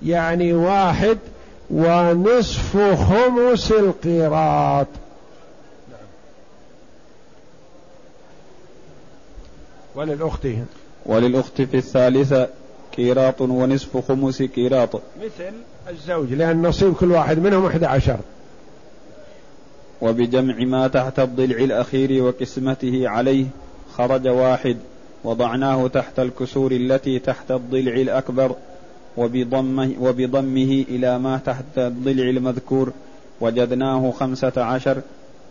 يعني 0.03 0.53
واحد 0.53 1.18
ونصف 1.70 2.77
خمس 2.77 3.72
القيراط. 3.72 4.87
وللأخت 9.95 10.49
وللأخت 11.07 11.62
في 11.62 11.77
الثالثة 11.77 12.49
قيراط 12.97 13.41
ونصف 13.41 14.09
خمس 14.09 14.43
قيراط. 14.43 14.95
مثل 14.95 15.53
الزوج 15.91 16.32
لأن 16.32 16.62
نصيب 16.62 16.95
كل 16.95 17.12
واحد 17.12 17.39
منهم 17.39 17.66
أحد 17.66 17.84
عشر. 17.84 18.16
وبجمع 20.01 20.55
ما 20.59 20.89
تحت 20.89 21.20
الضلع 21.20 21.57
الأخير 21.57 22.22
وقسمته 22.22 23.09
عليه 23.09 23.47
خرج 23.93 24.28
واحد 24.28 24.76
وضعناه 25.24 25.89
تحت 25.89 26.18
الكسور 26.18 26.72
التي 26.72 27.18
تحت 27.18 27.51
الضلع 27.51 27.93
الأكبر 27.93 28.55
وبضمه, 29.16 29.93
وبضمه 30.01 30.84
إلى 30.89 31.18
ما 31.18 31.41
تحت 31.47 31.78
الضلع 31.78 32.24
المذكور 32.24 32.93
وجدناه 33.41 34.11
خمسة 34.11 34.53
عشر 34.57 35.01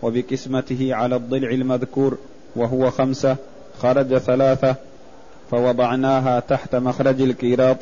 وبقسمته 0.01 0.95
على 0.95 1.15
الضلع 1.15 1.49
المذكور 1.49 2.17
وهو 2.55 2.91
خمسة 2.91 3.36
خرج 3.79 4.17
ثلاثة 4.17 4.75
فوضعناها 5.51 6.39
تحت 6.39 6.75
مخرج 6.75 7.21
الكيراط. 7.21 7.77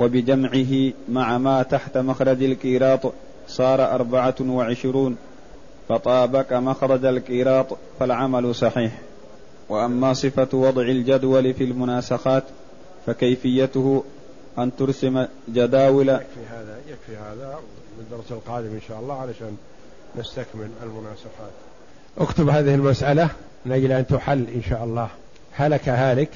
وبجمعه 0.00 0.92
مع 1.08 1.38
ما 1.38 1.62
تحت 1.62 1.98
مخرج 1.98 2.42
الكيراط 2.42 3.12
صار 3.48 3.94
أربعة 3.94 4.34
وعشرون 4.40 5.16
فطابق 5.88 6.52
مخرج 6.52 7.04
الكيراط 7.04 7.66
فالعمل 8.00 8.54
صحيح. 8.54 8.92
وأما 9.68 10.12
صفة 10.12 10.48
وضع 10.52 10.82
الجدول 10.82 11.54
في 11.54 11.64
المناسخات 11.64 12.44
فكيفيته 13.06 14.04
أن 14.58 14.76
ترسم 14.76 15.26
جداول 15.48 16.08
يكفي 16.08 16.46
هذا 16.50 16.78
يكفي 16.88 17.16
هذا 17.16 17.58
الدرس 17.98 18.32
القادم 18.32 18.66
إن 18.66 18.80
شاء 18.88 19.00
الله 19.00 19.14
علشان 19.14 19.56
نستكمل 20.18 20.68
المناسخات. 20.82 21.52
اكتب 22.18 22.48
هذه 22.48 22.74
المسألة 22.74 23.28
من 23.66 23.72
أجل 23.72 23.92
أن 23.92 24.06
تحل 24.06 24.46
إن 24.54 24.62
شاء 24.68 24.84
الله. 24.84 25.08
هلك 25.52 25.88
هالك 25.88 26.30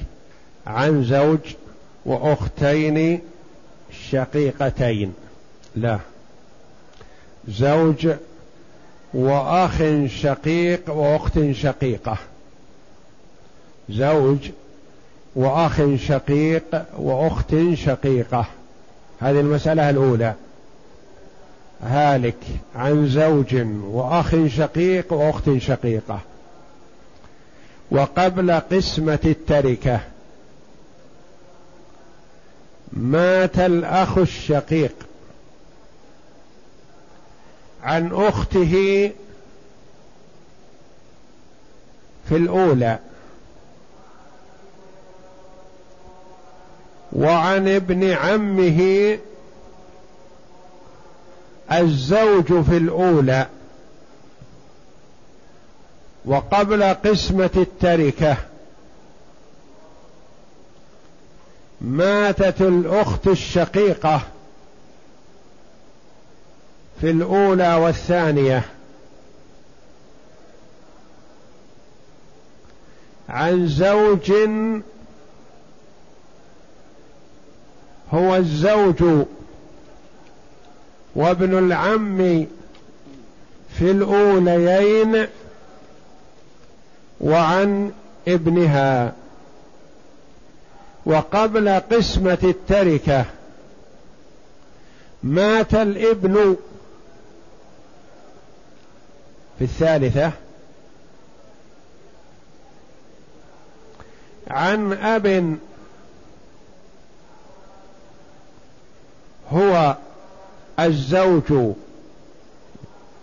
عن 0.67 1.03
زوج 1.03 1.39
وأختين 2.05 3.21
شقيقتين 3.91 5.13
لا. 5.75 5.99
زوج 7.47 8.09
وأخ 9.13 9.83
شقيق 10.05 10.89
وأخت 10.89 11.39
شقيقة. 11.51 12.17
زوج 13.89 14.49
وأخ 15.35 15.81
شقيق 15.95 16.85
وأخت 16.97 17.55
شقيقة. 17.73 18.45
هذه 19.19 19.39
المسألة 19.39 19.89
الأولى. 19.89 20.33
هالك 21.83 22.37
عن 22.75 23.07
زوج 23.07 23.55
وأخ 23.83 24.35
شقيق 24.47 25.13
وأخت 25.13 25.57
شقيقة. 25.57 26.19
وقبل 27.91 28.51
قسمة 28.51 29.19
التركة. 29.25 29.99
مات 32.93 33.59
الأخ 33.59 34.17
الشقيق 34.17 34.95
عن 37.83 38.11
أخته 38.13 39.11
في 42.29 42.35
الأولى 42.35 42.99
وعن 47.13 47.67
ابن 47.67 48.11
عمه 48.11 49.17
الزوج 51.71 52.63
في 52.63 52.77
الأولى 52.77 53.47
وقبل 56.25 56.83
قسمة 56.83 57.49
التركة 57.55 58.37
ماتت 61.81 62.61
الأخت 62.61 63.27
الشقيقة 63.27 64.21
في 67.01 67.09
الأولى 67.11 67.75
والثانية. 67.75 68.65
عن 73.29 73.67
زوج 73.67 74.31
هو 78.13 78.35
الزوج 78.35 79.25
وابن 81.15 81.57
العم 81.57 82.45
في 83.77 83.91
الأوليين 83.91 85.27
وعن 87.21 87.91
ابنها. 88.27 89.13
وقبل 91.05 91.69
قسمة 91.69 92.37
التركة 92.43 93.25
مات 95.23 95.73
الابن 95.73 96.55
في 99.59 99.63
الثالثة 99.63 100.31
عن 104.47 104.93
أب 104.93 105.57
هو 109.51 109.97
الزوج 110.79 111.73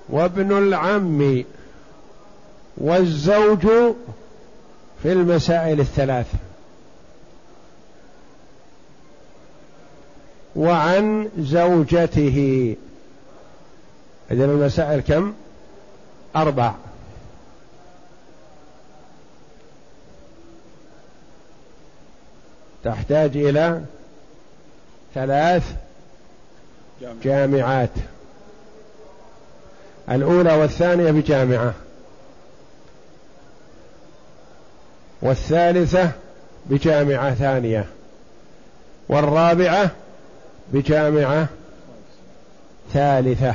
وابن 0.09 0.59
العم 0.59 1.45
والزوج 2.76 3.66
في 5.03 5.12
المسائل 5.12 5.80
الثلاث. 5.80 6.26
وعن 10.57 11.29
زوجته. 11.39 12.77
إذن 14.31 14.43
المسائل 14.43 15.01
كم؟ 15.01 15.35
أربع. 16.37 16.75
تحتاج 22.85 23.37
إلى 23.37 23.83
ثلاث 25.15 25.75
جامعات. 27.23 27.91
الأولى 30.11 30.55
والثانية 30.55 31.11
بجامعة. 31.11 31.75
والثالثة 35.23 36.11
بجامعة 36.67 37.35
ثانية. 37.35 37.87
والرابعة 39.09 39.91
بجامعة 40.73 41.49
ثالثة. 42.93 43.55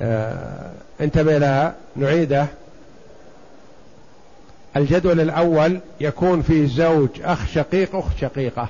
آه 0.00 0.72
انتبه 1.00 1.38
لها 1.38 1.74
نعيده. 1.96 2.46
الجدول 4.76 5.20
الأول 5.20 5.80
يكون 6.00 6.42
في 6.42 6.66
زوج 6.66 7.08
أخ 7.22 7.46
شقيق 7.46 7.96
أخت 7.96 8.18
شقيقة. 8.20 8.68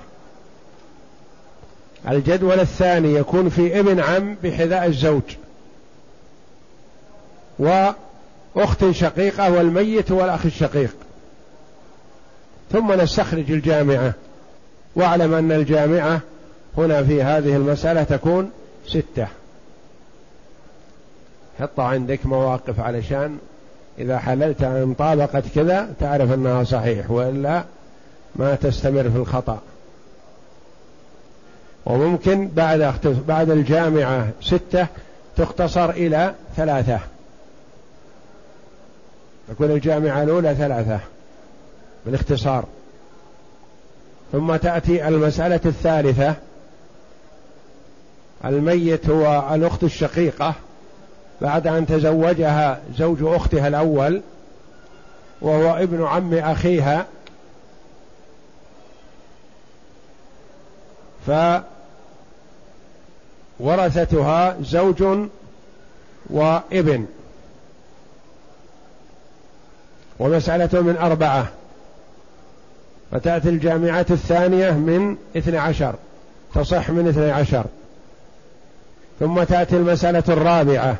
الجدول 2.09 2.61
الثاني 2.61 3.14
يكون 3.14 3.49
في 3.49 3.80
ابن 3.80 4.01
عم 4.01 4.36
بحذاء 4.42 4.86
الزوج. 4.86 5.22
وأخت 7.59 8.90
شقيقة 8.90 9.53
والميت 9.53 10.11
والأخ 10.11 10.47
الشقيق. 10.47 10.97
ثم 12.72 12.92
نستخرج 12.92 13.53
الجامعة. 13.53 14.12
واعلم 14.97 15.34
أن 15.34 15.53
الجامعة 15.53 16.20
هنا 16.78 17.03
في 17.03 17.22
هذه 17.22 17.57
المسألة 17.57 18.03
تكون 18.03 18.51
ستة. 18.86 19.26
حط 21.61 21.80
عندك 21.80 22.26
مواقف 22.26 22.80
علشان 22.80 23.38
إذا 23.99 24.18
حللت 24.18 24.62
أن 24.62 24.94
طابقت 24.99 25.44
كذا 25.55 25.94
تعرف 26.01 26.32
أنها 26.32 26.64
صحيح 26.64 27.11
وإلا 27.11 27.64
ما 28.36 28.55
تستمر 28.55 29.03
في 29.11 29.16
الخطأ. 29.16 29.61
وممكن 31.86 32.49
بعد 32.49 32.94
بعد 33.28 33.51
الجامعة 33.51 34.28
ستة 34.40 34.86
تختصر 35.36 35.90
إلى 35.90 36.34
ثلاثة. 36.57 36.99
تكون 39.49 39.70
الجامعة 39.70 40.22
الأولى 40.22 40.55
ثلاثة 40.55 41.01
بالاختصار. 42.07 42.64
ثم 44.37 44.57
تأتي 44.57 45.09
المسألة 45.09 45.61
الثالثة. 45.64 46.34
الميت 48.45 49.11
هو 49.11 49.55
الأخت 49.55 49.82
الشقيقة. 49.82 50.55
بعد 51.41 51.66
أن 51.66 51.87
تزوجها 51.87 52.80
زوج 52.97 53.18
أختها 53.22 53.68
الأول 53.68 54.22
وهو 55.41 55.76
ابن 55.76 56.05
عم 56.05 56.34
أخيها. 56.34 57.07
فورثتها 63.59 64.57
زوج 64.62 65.28
وابن. 66.30 67.07
ومسألة 70.18 70.80
من 70.80 70.97
أربعة. 70.97 71.49
فتأتي 73.16 73.48
الجامعة 73.48 74.06
الثانية 74.10 74.70
من 74.70 75.16
اثني 75.36 75.58
عشر 75.58 75.94
تصح 76.54 76.90
من 76.90 77.08
اثني 77.08 77.30
عشر. 77.30 77.64
ثم 79.20 79.42
تأتي 79.42 79.76
المسألة 79.76 80.22
الرابعة 80.28 80.96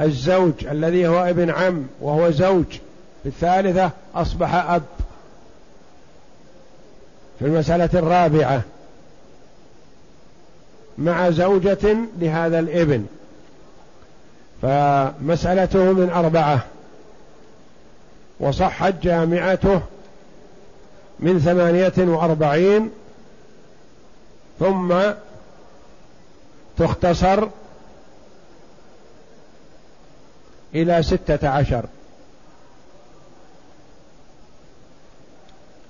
الزوج 0.00 0.52
الذي 0.70 1.08
هو 1.08 1.24
ابن 1.24 1.50
عم 1.50 1.86
وهو 2.00 2.30
زوج 2.30 2.64
في 3.22 3.28
الثالثة 3.28 3.90
أصبح 4.14 4.54
أب. 4.54 4.82
في 7.38 7.44
المسألة 7.44 7.90
الرابعة 7.94 8.62
مع 10.98 11.30
زوجة 11.30 11.96
لهذا 12.18 12.58
الابن. 12.58 13.06
فمسألته 14.62 15.92
من 15.92 16.10
أربعة 16.10 16.64
وصحت 18.40 18.94
جامعته 19.02 19.80
من 21.24 21.40
ثمانية 21.40 21.92
وأربعين 21.98 22.90
ثم 24.60 24.94
تختصر 26.78 27.48
إلى 30.74 31.02
ستة 31.02 31.48
عشر. 31.48 31.84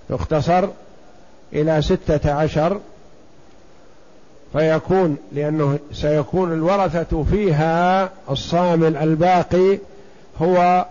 تختصر 0.09 0.69
إلى 1.53 1.83
ستة 1.83 2.33
عشر 2.33 2.81
فيكون 4.53 5.17
لأنه 5.33 5.79
سيكون 5.93 6.53
الورثة 6.53 7.25
فيها 7.31 8.11
الصامل 8.31 8.97
الباقي 8.97 9.79
هو 10.43 10.87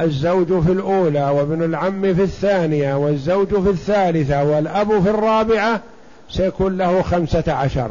الزوج 0.00 0.60
في 0.60 0.72
الأولى 0.72 1.30
وابن 1.30 1.62
العم 1.62 2.14
في 2.14 2.22
الثانية 2.22 2.94
والزوج 2.94 3.48
في 3.48 3.70
الثالثة 3.70 4.44
والأب 4.44 5.02
في 5.02 5.10
الرابعة 5.10 5.80
سيكون 6.30 6.78
له 6.78 7.02
خمسة 7.02 7.52
عشر. 7.52 7.90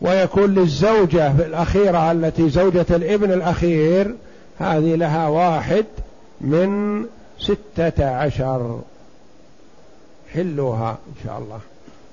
ويكون 0.00 0.54
للزوجة 0.54 1.36
في 1.36 1.46
الأخيرة 1.46 2.12
التي 2.12 2.48
زوجة 2.50 2.86
الابن 2.90 3.32
الأخير 3.32 4.14
هذه 4.58 4.94
لها 4.94 5.28
واحد 5.28 5.84
من 6.40 7.04
ستة 7.38 8.10
عشر. 8.10 8.80
حلوها 10.34 10.90
إن 10.90 11.24
شاء 11.24 11.38
الله. 11.38 11.60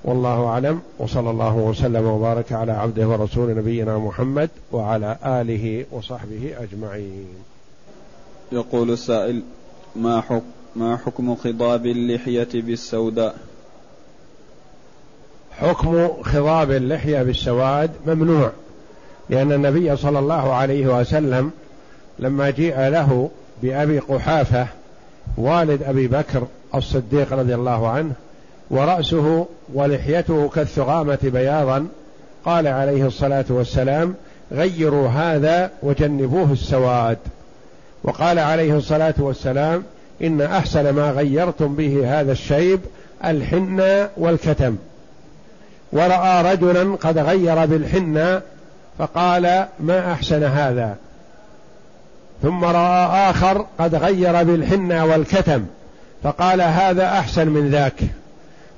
والله 0.06 0.46
أعلم 0.46 0.82
وصلى 1.00 1.30
الله 1.30 1.56
وسلم 1.56 2.06
وبارك 2.06 2.52
على 2.52 2.72
عبده 2.72 3.08
ورسول 3.08 3.56
نبينا 3.58 3.98
محمد 3.98 4.50
وعلى 4.72 5.18
آله 5.26 5.86
وصحبه 5.92 6.54
أجمعين. 6.58 7.28
يقول 8.52 8.92
السائل 8.92 9.44
ما 9.96 10.22
حكم 10.22 10.46
ما 10.76 10.98
حكم 10.98 11.36
خضاب 11.36 11.86
اللحية 11.86 12.48
بالسوداء؟ 12.54 13.36
حكم 15.52 16.08
خضاب 16.24 16.72
اللحية 16.72 17.24
بالسواد 17.24 17.92
ممنوع 18.08 18.52
لأن 19.30 19.52
النبي 19.52 19.96
صلى 19.96 20.20
الله 20.20 20.54
عليه 20.54 21.00
وسلم 21.00 21.52
لما 22.20 22.50
جيء 22.50 22.80
له 22.88 23.30
بأبي 23.62 24.00
قحافة 24.00 24.68
والد 25.38 25.84
أبي 25.84 26.08
بكر 26.08 26.48
الصديق 26.76 27.34
رضي 27.34 27.56
الله 27.56 27.88
عنه 27.88 28.14
ورأسه 28.70 29.46
ولحيته 29.74 30.50
كالثغامة 30.50 31.18
بياضا. 31.24 31.88
قال 32.46 32.68
عليه 32.68 33.08
الصلاة 33.08 33.46
والسلام 33.50 34.14
غيروا 34.52 35.08
هذا 35.08 35.72
وجنبوه 35.84 36.52
السواد. 36.52 37.18
وقال 38.04 38.40
عليه 38.40 38.78
الصلاة 38.78 39.14
والسلام 39.18 39.84
إن 40.22 40.42
أحسن 40.42 40.90
ما 40.90 41.12
غيرتم 41.12 41.76
به 41.76 42.20
هذا 42.20 42.32
الشيب 42.32 42.80
الحنة 43.26 44.10
والكتم. 44.18 44.76
ورأى 45.92 46.54
رجلا 46.54 46.96
قد 46.96 47.18
غير 47.18 47.66
بالحنة 47.66 48.42
فقال 48.98 49.66
ما 49.80 50.12
أحسن 50.12 50.44
هذا. 50.44 50.96
ثم 52.42 52.66
رأى 52.66 53.30
آخر 53.30 53.66
قد 53.80 53.96
غير 53.96 54.44
بالحنة 54.44 55.06
والكتم 55.06 55.66
فقال 56.24 56.62
هذا 56.62 57.06
أحسن 57.06 57.48
من 57.48 57.70
ذاك. 57.70 58.04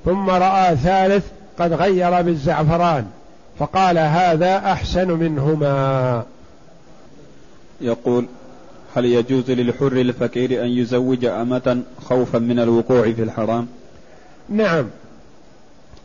ثم 0.04 0.30
رأى 0.30 0.76
ثالث 0.76 1.24
قد 1.58 1.72
غير 1.72 2.22
بالزعفران 2.22 3.06
فقال 3.58 3.98
هذا 3.98 4.56
أحسن 4.56 5.10
منهما. 5.10 6.22
يقول 7.80 8.26
هل 8.96 9.04
يجوز 9.04 9.50
للحر 9.50 9.92
الفقير 9.92 10.64
أن 10.64 10.68
يزوج 10.68 11.24
أمة 11.24 11.82
خوفا 12.08 12.38
من 12.38 12.58
الوقوع 12.58 13.02
في 13.12 13.22
الحرام؟ 13.22 13.66
نعم. 14.48 14.86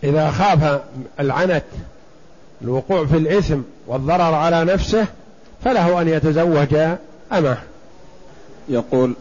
إذا 0.04 0.32
خاف 0.32 0.82
العنت 1.20 1.64
الوقوع 2.62 3.06
في 3.06 3.18
الإثم 3.18 3.60
والضرر 3.88 4.34
على 4.34 4.66
نفسه 4.66 5.06
فله 5.64 6.02
أن 6.02 6.08
يتزوج 6.08 6.76
أمه. 7.32 7.58
يقول 8.70 9.16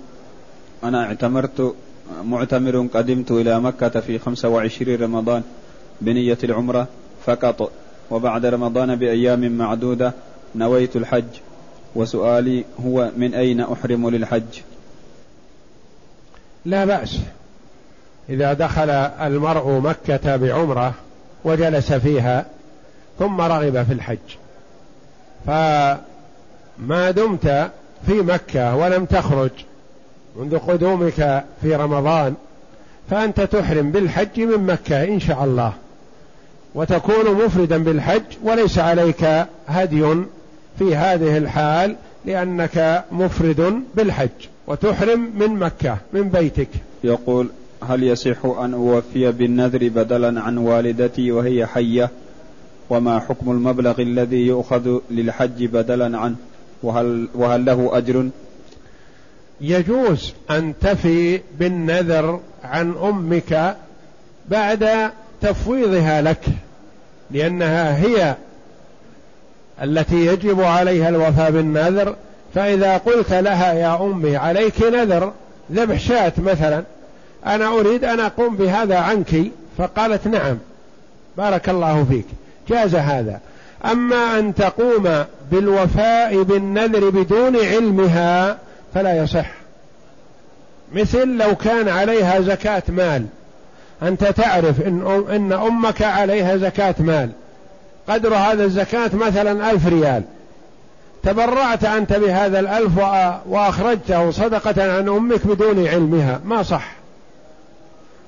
أنا 0.84 1.04
اعتمرت 1.04 1.74
معتمر 2.24 2.86
قدمت 2.94 3.30
إلى 3.30 3.60
مكة 3.60 4.00
في 4.00 4.18
خمسة 4.18 4.48
وعشرين 4.48 5.02
رمضان 5.02 5.42
بنية 6.00 6.38
العمرة 6.44 6.86
فقط. 7.26 7.72
وبعد 8.10 8.46
رمضان 8.46 8.96
بأيام 8.96 9.58
معدودة 9.58 10.12
نويت 10.54 10.96
الحج. 10.96 11.24
وسؤالي 11.94 12.64
هو 12.86 13.10
من 13.16 13.34
أين 13.34 13.60
أحرم 13.60 14.10
للحج؟ 14.10 14.60
لا 16.64 16.84
بأس. 16.84 17.18
إذا 18.28 18.52
دخل 18.52 18.90
المرء 18.90 19.80
مكة 19.80 20.36
بعمرة 20.36 20.94
وجلس 21.44 21.92
فيها 21.92 22.46
ثم 23.18 23.40
رغب 23.40 23.82
في 23.82 23.92
الحج. 23.92 24.18
فما 25.46 27.10
دمت 27.10 27.70
في 28.06 28.12
مكة 28.12 28.76
ولم 28.76 29.04
تخرج 29.04 29.50
منذ 30.36 30.58
قدومك 30.58 31.44
في 31.62 31.74
رمضان 31.74 32.34
فأنت 33.10 33.40
تحرم 33.40 33.90
بالحج 33.90 34.40
من 34.40 34.66
مكة 34.66 35.04
إن 35.04 35.20
شاء 35.20 35.44
الله. 35.44 35.72
وتكون 36.74 37.44
مفردا 37.44 37.78
بالحج 37.84 38.22
وليس 38.42 38.78
عليك 38.78 39.24
هدي 39.66 40.14
في 40.78 40.96
هذه 40.96 41.38
الحال 41.38 41.96
لأنك 42.24 43.04
مفرد 43.12 43.82
بالحج. 43.94 44.28
وتحرم 44.66 45.30
من 45.38 45.48
مكة 45.48 45.96
من 46.12 46.22
بيتك. 46.28 46.68
يقول 47.04 47.48
هل 47.88 48.02
يصح 48.02 48.44
أن 48.44 48.74
أوفي 48.74 49.32
بالنذر 49.32 49.88
بدلا 49.88 50.40
عن 50.40 50.58
والدتي 50.58 51.32
وهي 51.32 51.66
حية؟ 51.66 52.10
وما 52.90 53.20
حكم 53.20 53.50
المبلغ 53.50 54.00
الذي 54.00 54.46
يؤخذ 54.46 54.98
للحج 55.10 55.64
بدلا 55.64 56.18
عنه؟ 56.18 56.36
وهل, 56.82 57.28
وهل 57.34 57.64
له 57.64 57.98
أجر؟ 57.98 58.28
يجوز 59.62 60.32
أن 60.50 60.74
تفي 60.80 61.40
بالنذر 61.58 62.40
عن 62.64 62.94
أمك 63.02 63.76
بعد 64.48 65.10
تفويضها 65.40 66.22
لك 66.22 66.44
لأنها 67.30 67.96
هي 67.96 68.36
التي 69.82 70.26
يجب 70.26 70.60
عليها 70.60 71.08
الوفاء 71.08 71.50
بالنذر. 71.50 72.16
فإذا 72.54 72.96
قلت 72.96 73.32
لها 73.32 73.72
يا 73.72 74.02
أمي 74.02 74.36
عليك 74.36 74.82
نذر 74.82 75.32
ذبح 75.72 75.98
شاة 75.98 76.32
مثلا 76.38 76.82
أنا 77.46 77.68
أريد 77.68 78.04
أن 78.04 78.20
أقوم 78.20 78.56
بهذا 78.56 78.96
عنك 78.96 79.36
فقالت 79.78 80.26
نعم 80.26 80.58
بارك 81.36 81.68
الله 81.68 82.04
فيك 82.10 82.26
جاز 82.68 82.94
هذا. 82.94 83.40
أما 83.84 84.38
أن 84.38 84.54
تقوم 84.54 85.24
بالوفاء 85.50 86.42
بالنذر 86.42 87.10
بدون 87.10 87.56
علمها 87.56 88.58
فلا 88.94 89.22
يصح. 89.22 89.50
مثل 90.92 91.28
لو 91.28 91.54
كان 91.56 91.88
عليها 91.88 92.40
زكاة 92.40 92.82
مال. 92.88 93.26
أنت 94.02 94.24
تعرف 94.24 94.80
إن, 94.86 95.24
إن 95.30 95.52
أمك 95.52 96.02
عليها 96.02 96.56
زكاة 96.56 96.94
مال. 96.98 97.30
قدر 98.08 98.34
هذا 98.34 98.64
الزكاة 98.64 99.10
مثلا 99.14 99.70
ألف 99.70 99.86
ريال. 99.86 100.22
تبرعت 101.22 101.84
أنت 101.84 102.12
بهذا 102.12 102.60
الألف 102.60 102.98
وأخرجته 103.46 104.30
صدقة 104.30 104.96
عن 104.96 105.08
أمك 105.08 105.46
بدون 105.46 105.86
علمها. 105.86 106.40
ما 106.44 106.62
صح. 106.62 106.92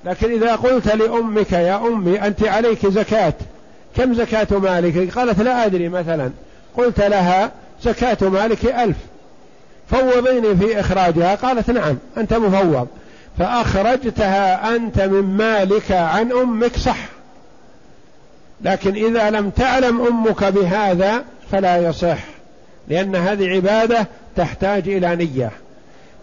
لكن 0.05 0.33
إذا 0.33 0.57
قلت 0.57 0.89
لأمك 0.89 1.53
يا 1.53 1.77
أمي 1.77 2.27
أنت 2.27 2.45
عليك 2.45 2.87
زكاة. 2.87 3.35
كم 3.97 4.15
زكاة 4.15 4.59
مالك؟ 4.59 5.19
قالت 5.19 5.41
لا 5.41 5.67
أدري 5.67 5.89
مثلا. 5.89 6.31
قلت 6.77 7.01
لها 7.01 7.51
زكاة 7.83 8.29
مالك 8.29 8.65
ألف. 8.65 8.97
فوضيني 9.91 10.57
في 10.57 10.81
إخراجها. 10.81 11.35
قالت 11.35 11.71
نعم 11.71 11.97
أنت 12.17 12.35
مفوض. 12.35 12.89
فأخرجتها 13.39 14.77
أنت 14.77 15.01
من 15.01 15.37
مالك 15.37 15.93
عن 15.93 16.33
أمك 16.33 16.77
صح. 16.77 16.99
لكن 18.63 18.95
إذا 18.95 19.31
لم 19.31 19.51
تعلم 19.51 20.01
أمك 20.01 20.45
بهذا 20.45 21.25
فلا 21.53 21.89
يصح 21.89 22.19
لأن 22.89 23.17
هذه 23.17 23.51
عبادة 23.51 24.07
تحتاج 24.37 24.89
إلى 24.89 25.17
نية. 25.17 25.51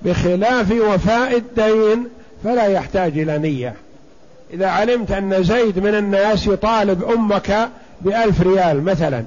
بخلاف 0.01 0.71
وفاء 0.71 1.37
الدين 1.37 2.07
فلا 2.43 2.65
يحتاج 2.65 3.19
إلى 3.19 3.37
نية. 3.37 3.73
إذا 4.53 4.67
علمت 4.67 5.11
أن 5.11 5.43
زيد 5.43 5.79
من 5.79 5.95
الناس 5.95 6.47
يطالب 6.47 7.03
أمك 7.03 7.69
بألف 8.01 8.41
ريال 8.41 8.83
مثلا 8.83 9.23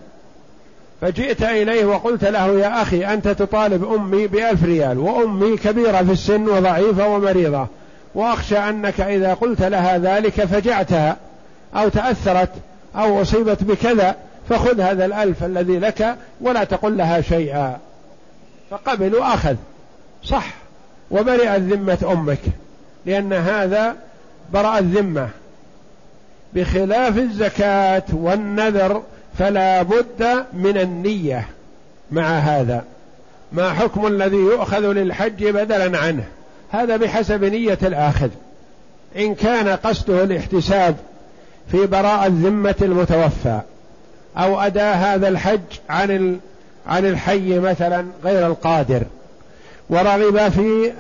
فجئت 1.05 1.43
إليه 1.43 1.85
وقلت 1.85 2.25
له 2.25 2.61
يا 2.61 2.83
أخي 2.83 3.05
أنت 3.05 3.29
تطالب 3.29 3.93
أمي 3.93 4.27
بألف 4.27 4.65
ريال 4.65 4.99
وأمي 4.99 5.57
كبيرة 5.57 6.03
في 6.03 6.13
السن 6.13 6.49
وضعيفة 6.49 7.09
ومريضة 7.09 7.67
وأخشى 8.15 8.59
أنك 8.59 9.01
إذا 9.01 9.35
قلت 9.35 9.63
لها 9.63 9.99
ذلك 9.99 10.45
فجعتها 10.45 11.17
أو 11.75 11.89
تأثرت 11.89 12.51
أو 12.97 13.23
أصيبت 13.23 13.65
بكذا 13.65 14.17
فخذ 14.49 14.81
هذا 14.81 15.05
الألف 15.05 15.45
الذي 15.45 15.79
لك 15.79 16.17
ولا 16.41 16.65
تقل 16.65 16.97
لها 16.97 17.21
شيئا. 17.21 17.79
فقبل 18.71 19.15
وأخذ. 19.15 19.57
صح. 20.23 20.47
وبرئت 21.11 21.61
ذمة 21.61 22.13
أمك 22.13 22.41
لأن 23.07 23.33
هذا 23.33 23.97
برأ 24.53 24.79
الذمة 24.79 25.29
بخلاف 26.55 27.19
الزكاة 27.19 28.03
والنذر 28.13 29.03
فلا 29.39 29.83
بد 29.83 30.45
من 30.53 30.79
النية 30.79 31.49
مع 32.11 32.39
هذا. 32.39 32.85
ما 33.53 33.73
حكم 33.73 34.07
الذي 34.07 34.37
يؤخذ 34.37 34.81
للحج 34.81 35.47
بدلا 35.47 35.99
عنه؟ 35.99 36.25
هذا 36.71 36.97
بحسب 36.97 37.45
نية 37.45 37.79
الآخذ. 37.83 38.29
إن 39.17 39.35
كان 39.35 39.69
قصده 39.69 40.25
الاحتساب 40.25 40.97
في 41.71 41.87
براءة 41.87 42.27
ذمة 42.27 42.75
المتوفى 42.83 43.61
أو 44.37 44.61
أداء 44.61 44.97
هذا 44.97 45.29
الحج 45.29 45.61
عن 45.89 46.39
عن 46.87 47.07
الحي 47.07 47.59
مثلا 47.59 48.07
غير 48.25 48.47
القادر 48.47 49.03
ورغب 49.91 50.49
في 50.49 50.93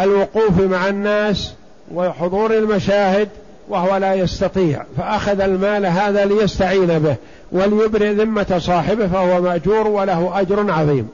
الوقوف 0.00 0.60
مع 0.60 0.88
الناس 0.88 1.52
وحضور 1.94 2.54
المشاهد 2.54 3.28
وهو 3.68 3.96
لا 3.96 4.14
يستطيع 4.14 4.84
فأخذ 4.96 5.40
المال 5.40 5.86
هذا 5.86 6.24
ليستعين 6.24 6.98
به. 6.98 7.16
وليبرئ 7.52 8.12
ذمة 8.12 8.58
صاحبه 8.58 9.06
فهو 9.06 9.42
مأجور 9.42 9.88
وله 9.88 10.40
أجر 10.40 10.70
عظيم. 10.70 11.08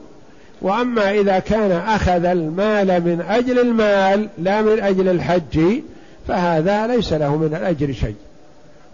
وأما 0.61 1.11
إذا 1.11 1.39
كان 1.39 1.71
أخذ 1.71 2.25
المال 2.25 2.87
من 2.87 3.25
أجل 3.29 3.59
المال 3.59 4.29
لا 4.37 4.61
من 4.61 4.79
أجل 4.79 5.09
الحج 5.09 5.81
فهذا 6.27 6.87
ليس 6.87 7.13
له 7.13 7.35
من 7.35 7.55
الأجر 7.55 7.93
شيء. 7.93 8.15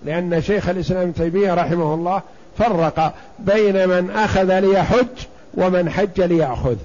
لأن 0.05 0.41
شيخ 0.41 0.69
الإسلام 0.69 1.11
تيمية 1.11 1.53
رحمه 1.53 1.93
الله 1.93 2.21
فرق 2.57 3.13
بين 3.39 3.89
من 3.89 4.11
أخذ 4.11 4.59
ليحج 4.59 5.07
ومن 5.53 5.89
حج 5.89 6.21
ليأخذ. 6.21 6.75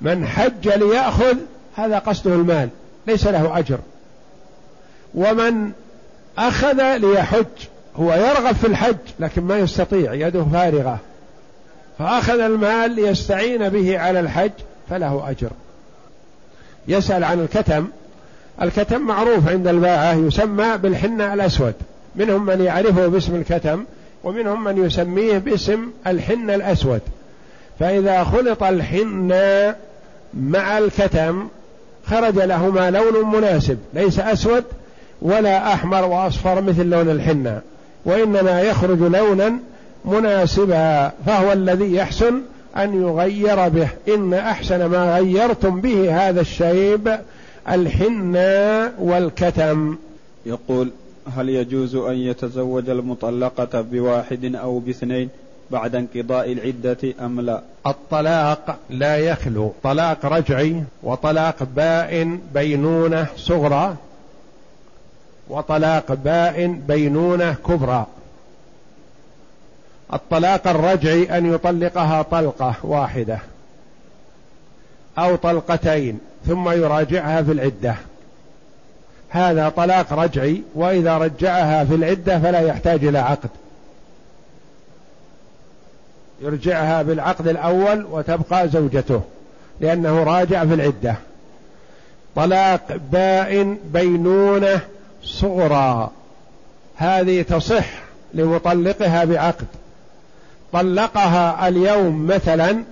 من 0.00 0.26
حج 0.26 0.68
ليأخذ 0.68 1.36
هذا 1.76 1.98
قصده 1.98 2.34
المال 2.34 2.68
ليس 3.06 3.26
له 3.26 3.58
أجر. 3.58 3.78
ومن 5.14 5.70
أخذ 6.38 6.96
ليحج 6.96 7.44
هو 7.96 8.14
يرغب 8.14 8.54
في 8.54 8.66
الحج 8.66 8.96
لكن 9.20 9.42
ما 9.42 9.58
يستطيع 9.58 10.14
يده 10.14 10.44
فارغة. 10.52 10.98
فأخذ 11.98 12.40
المال 12.40 12.90
ليستعين 12.90 13.68
به 13.68 13.98
على 13.98 14.20
الحج 14.20 14.50
فله 14.90 15.30
أجر. 15.30 15.50
يسأل 16.88 17.24
عن 17.24 17.40
الكتم. 17.40 17.86
الكتم 18.62 19.00
معروف 19.00 19.48
عند 19.48 19.68
الباعة 19.68 20.14
يسمى 20.14 20.78
بالحنة 20.78 21.34
الأسود. 21.34 21.74
منهم 22.16 22.46
من 22.46 22.60
يعرفه 22.60 23.06
باسم 23.06 23.34
الكتم 23.34 23.84
ومنهم 24.24 24.64
من 24.64 24.84
يسميه 24.84 25.38
باسم 25.38 25.90
الحنة 26.06 26.54
الأسود. 26.54 27.00
فإذا 27.80 28.24
خلط 28.24 28.62
الحنة 28.62 29.74
مع 30.34 30.78
الكتم 30.78 31.48
خرج 32.06 32.34
لهما 32.34 32.90
لون 32.90 33.36
مناسب 33.36 33.78
ليس 33.94 34.18
أسود 34.18 34.64
ولا 35.22 35.72
أحمر 35.72 36.04
وأصفر 36.04 36.60
مثل 36.60 36.86
لون 36.86 37.10
الحنة. 37.10 37.60
وإنما 38.04 38.60
يخرج 38.60 38.98
لونا 38.98 39.58
مناسبا 40.04 41.12
فهو 41.26 41.52
الذي 41.52 41.94
يحسن 41.94 42.40
أن 42.76 43.02
يغير 43.02 43.68
به. 43.68 43.88
إن 44.08 44.34
أحسن 44.34 44.84
ما 44.84 45.16
غيرتم 45.16 45.80
به 45.80 46.28
هذا 46.28 46.40
الشيب 46.40 47.18
الحنة 47.68 48.92
والكتم. 48.98 49.96
يقول 50.46 50.90
هل 51.36 51.48
يجوز 51.48 51.94
أن 51.94 52.14
يتزوج 52.14 52.90
المطلقة 52.90 53.80
بواحد 53.80 54.54
أو 54.54 54.78
باثنين 54.78 55.28
بعد 55.70 55.94
انقضاء 55.94 56.52
العدة 56.52 56.98
أم 57.20 57.40
لا؟ 57.40 57.62
الطلاق 57.86 58.78
لا 58.90 59.16
يخلو. 59.16 59.72
طلاق 59.82 60.26
رجعي 60.26 60.82
وطلاق 61.02 61.56
بائن 61.76 62.40
بينونة 62.54 63.26
صغرى. 63.36 63.96
وطلاق 65.52 66.12
بائن 66.12 66.80
بينونة 66.80 67.54
كبرى. 67.66 68.06
الطلاق 70.12 70.68
الرجعي 70.68 71.38
أن 71.38 71.54
يطلقها 71.54 72.22
طلقة 72.22 72.74
واحدة 72.82 73.38
أو 75.18 75.36
طلقتين 75.36 76.18
ثم 76.46 76.70
يراجعها 76.70 77.42
في 77.42 77.52
العدة. 77.52 77.94
هذا 79.28 79.68
طلاق 79.68 80.12
رجعي 80.12 80.62
وإذا 80.74 81.18
رجعها 81.18 81.84
في 81.84 81.94
العدة 81.94 82.38
فلا 82.38 82.60
يحتاج 82.60 83.04
إلى 83.04 83.18
عقد. 83.18 83.50
يرجعها 86.40 87.02
بالعقد 87.02 87.48
الأول 87.48 88.06
وتبقى 88.10 88.68
زوجته 88.68 89.20
لأنه 89.80 90.22
راجع 90.22 90.64
في 90.64 90.74
العدة. 90.74 91.16
طلاق 92.36 92.96
بائن 93.12 93.78
بينونة 93.92 94.80
صغرى. 95.24 96.10
هذه 96.96 97.42
تصح 97.42 97.86
لمطلقها 98.34 99.24
بعقد. 99.24 99.66
طلقها 100.72 101.68
اليوم 101.68 102.26
مثلا 102.26 102.82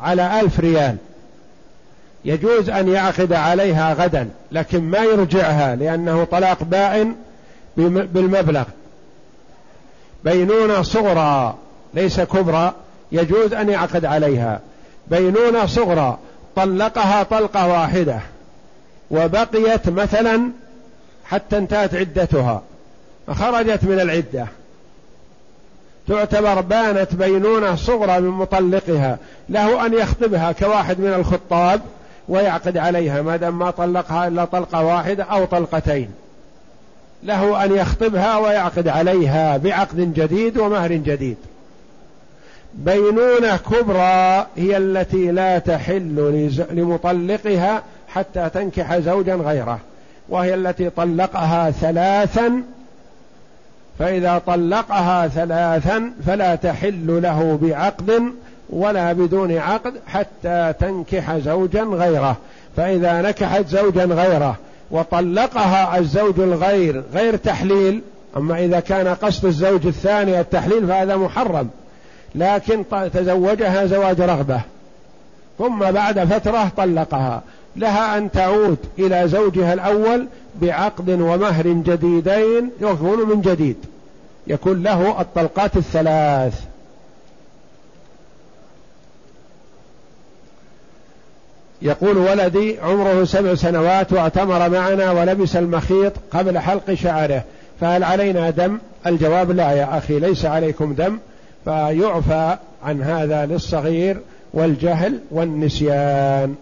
على 0.00 0.40
ألف 0.40 0.60
ريال. 0.60 0.96
يجوز 2.24 2.70
أن 2.70 2.88
يعقد 2.88 3.32
عليها 3.32 3.94
غدا 3.94 4.28
لكن 4.52 4.82
ما 4.82 4.98
يرجعها 4.98 5.76
لأنه 5.76 6.24
طلاق 6.24 6.62
بائن 6.62 7.14
بالمبلغ. 7.76 8.64
بينونة 10.24 10.82
صغرى 10.82 11.54
ليس 11.94 12.20
كبرى 12.20 12.72
يجوز 13.12 13.54
أن 13.54 13.68
يعقد 13.68 14.04
عليها. 14.04 14.60
بينونة 15.08 15.66
صغرى 15.66 16.18
طلقها 16.56 17.22
طلقة 17.22 17.68
واحدة. 17.68 18.20
وبقيت 19.10 19.88
مثلا 19.88 20.50
حتى 21.24 21.58
انتهت 21.58 21.94
عدتها. 21.94 22.62
فخرجت 23.26 23.84
من 23.84 24.00
العدة. 24.00 24.46
تعتبر 26.08 26.60
بانت 26.60 27.14
بينونة 27.14 27.76
صغرى 27.76 28.20
من 28.20 28.28
مطلقها. 28.28 29.18
له 29.48 29.86
أن 29.86 29.94
يخطبها 29.94 30.52
كواحد 30.52 31.00
من 31.00 31.12
الخطاب 31.12 31.80
ويعقد 32.28 32.76
عليها 32.76 33.22
ما 33.22 33.36
دام 33.36 33.58
ما 33.58 33.70
طلقها 33.70 34.28
إلا 34.28 34.44
طلقة 34.44 34.82
واحدة 34.84 35.24
أو 35.24 35.44
طلقتين. 35.44 36.10
له 37.22 37.64
أن 37.64 37.76
يخطبها 37.76 38.38
ويعقد 38.38 38.88
عليها 38.88 39.56
بعقد 39.56 40.14
جديد 40.14 40.58
ومهر 40.58 40.92
جديد. 40.92 41.36
بينونة 42.74 43.56
كبرى 43.56 44.46
هي 44.56 44.76
التي 44.76 45.30
لا 45.30 45.58
تحل 45.58 46.50
لمطلقها 46.70 47.82
حتى 48.08 48.50
تنكح 48.54 48.98
زوجا 48.98 49.34
غيره. 49.34 49.78
وهي 50.28 50.54
التي 50.54 50.90
طلقها 50.90 51.70
ثلاثا 51.70 52.62
فإذا 53.98 54.42
طلقها 54.46 55.28
ثلاثا 55.28 56.12
فلا 56.26 56.54
تحل 56.54 57.22
له 57.22 57.58
بعقد 57.62 58.22
ولا 58.70 59.12
بدون 59.12 59.56
عقد 59.56 59.94
حتى 60.06 60.72
تنكح 60.80 61.36
زوجا 61.36 61.82
غيره. 61.82 62.36
فإذا 62.76 63.22
نكحت 63.22 63.66
زوجا 63.68 64.04
غيره 64.04 64.56
وطلقها 64.90 65.98
الزوج 65.98 66.40
الغير 66.40 67.02
غير 67.14 67.36
تحليل 67.36 68.02
أما 68.36 68.64
إذا 68.64 68.80
كان 68.80 69.08
قصد 69.08 69.44
الزوج 69.44 69.86
الثاني 69.86 70.40
التحليل 70.40 70.86
فهذا 70.86 71.16
محرم 71.16 71.68
لكن 72.34 72.84
تزوجها 73.12 73.86
زواج 73.86 74.20
رغبة 74.20 74.60
ثم 75.58 75.78
بعد 75.78 76.24
فترة 76.24 76.70
طلقها. 76.76 77.42
لها 77.76 78.18
أن 78.18 78.30
تعود 78.30 78.78
إلى 78.98 79.28
زوجها 79.28 79.74
الأول 79.74 80.26
بعقد 80.60 81.10
ومهر 81.10 81.68
جديدين 81.68 82.70
يكون 82.80 83.28
من 83.28 83.40
جديد. 83.40 83.76
يكون 84.46 84.82
له 84.82 85.20
الطلقات 85.20 85.76
الثلاث. 85.76 86.60
يقول 91.82 92.18
ولدي 92.18 92.78
عمره 92.80 93.24
سبع 93.24 93.54
سنوات 93.54 94.12
واعتمر 94.12 94.68
معنا 94.68 95.10
ولبس 95.10 95.56
المخيط 95.56 96.12
قبل 96.30 96.58
حلق 96.58 96.94
شعره. 96.94 97.44
فهل 97.80 98.04
علينا 98.04 98.50
دم؟ 98.50 98.78
الجواب 99.06 99.50
لا 99.50 99.72
يا 99.72 99.98
أخي 99.98 100.18
ليس 100.18 100.44
عليكم 100.44 100.94
دم. 100.94 101.18
فيعفى 101.64 102.56
عن 102.84 103.02
هذا 103.02 103.46
للصغير 103.46 104.20
والجهل 104.54 105.18
والنسيان. 105.30 106.54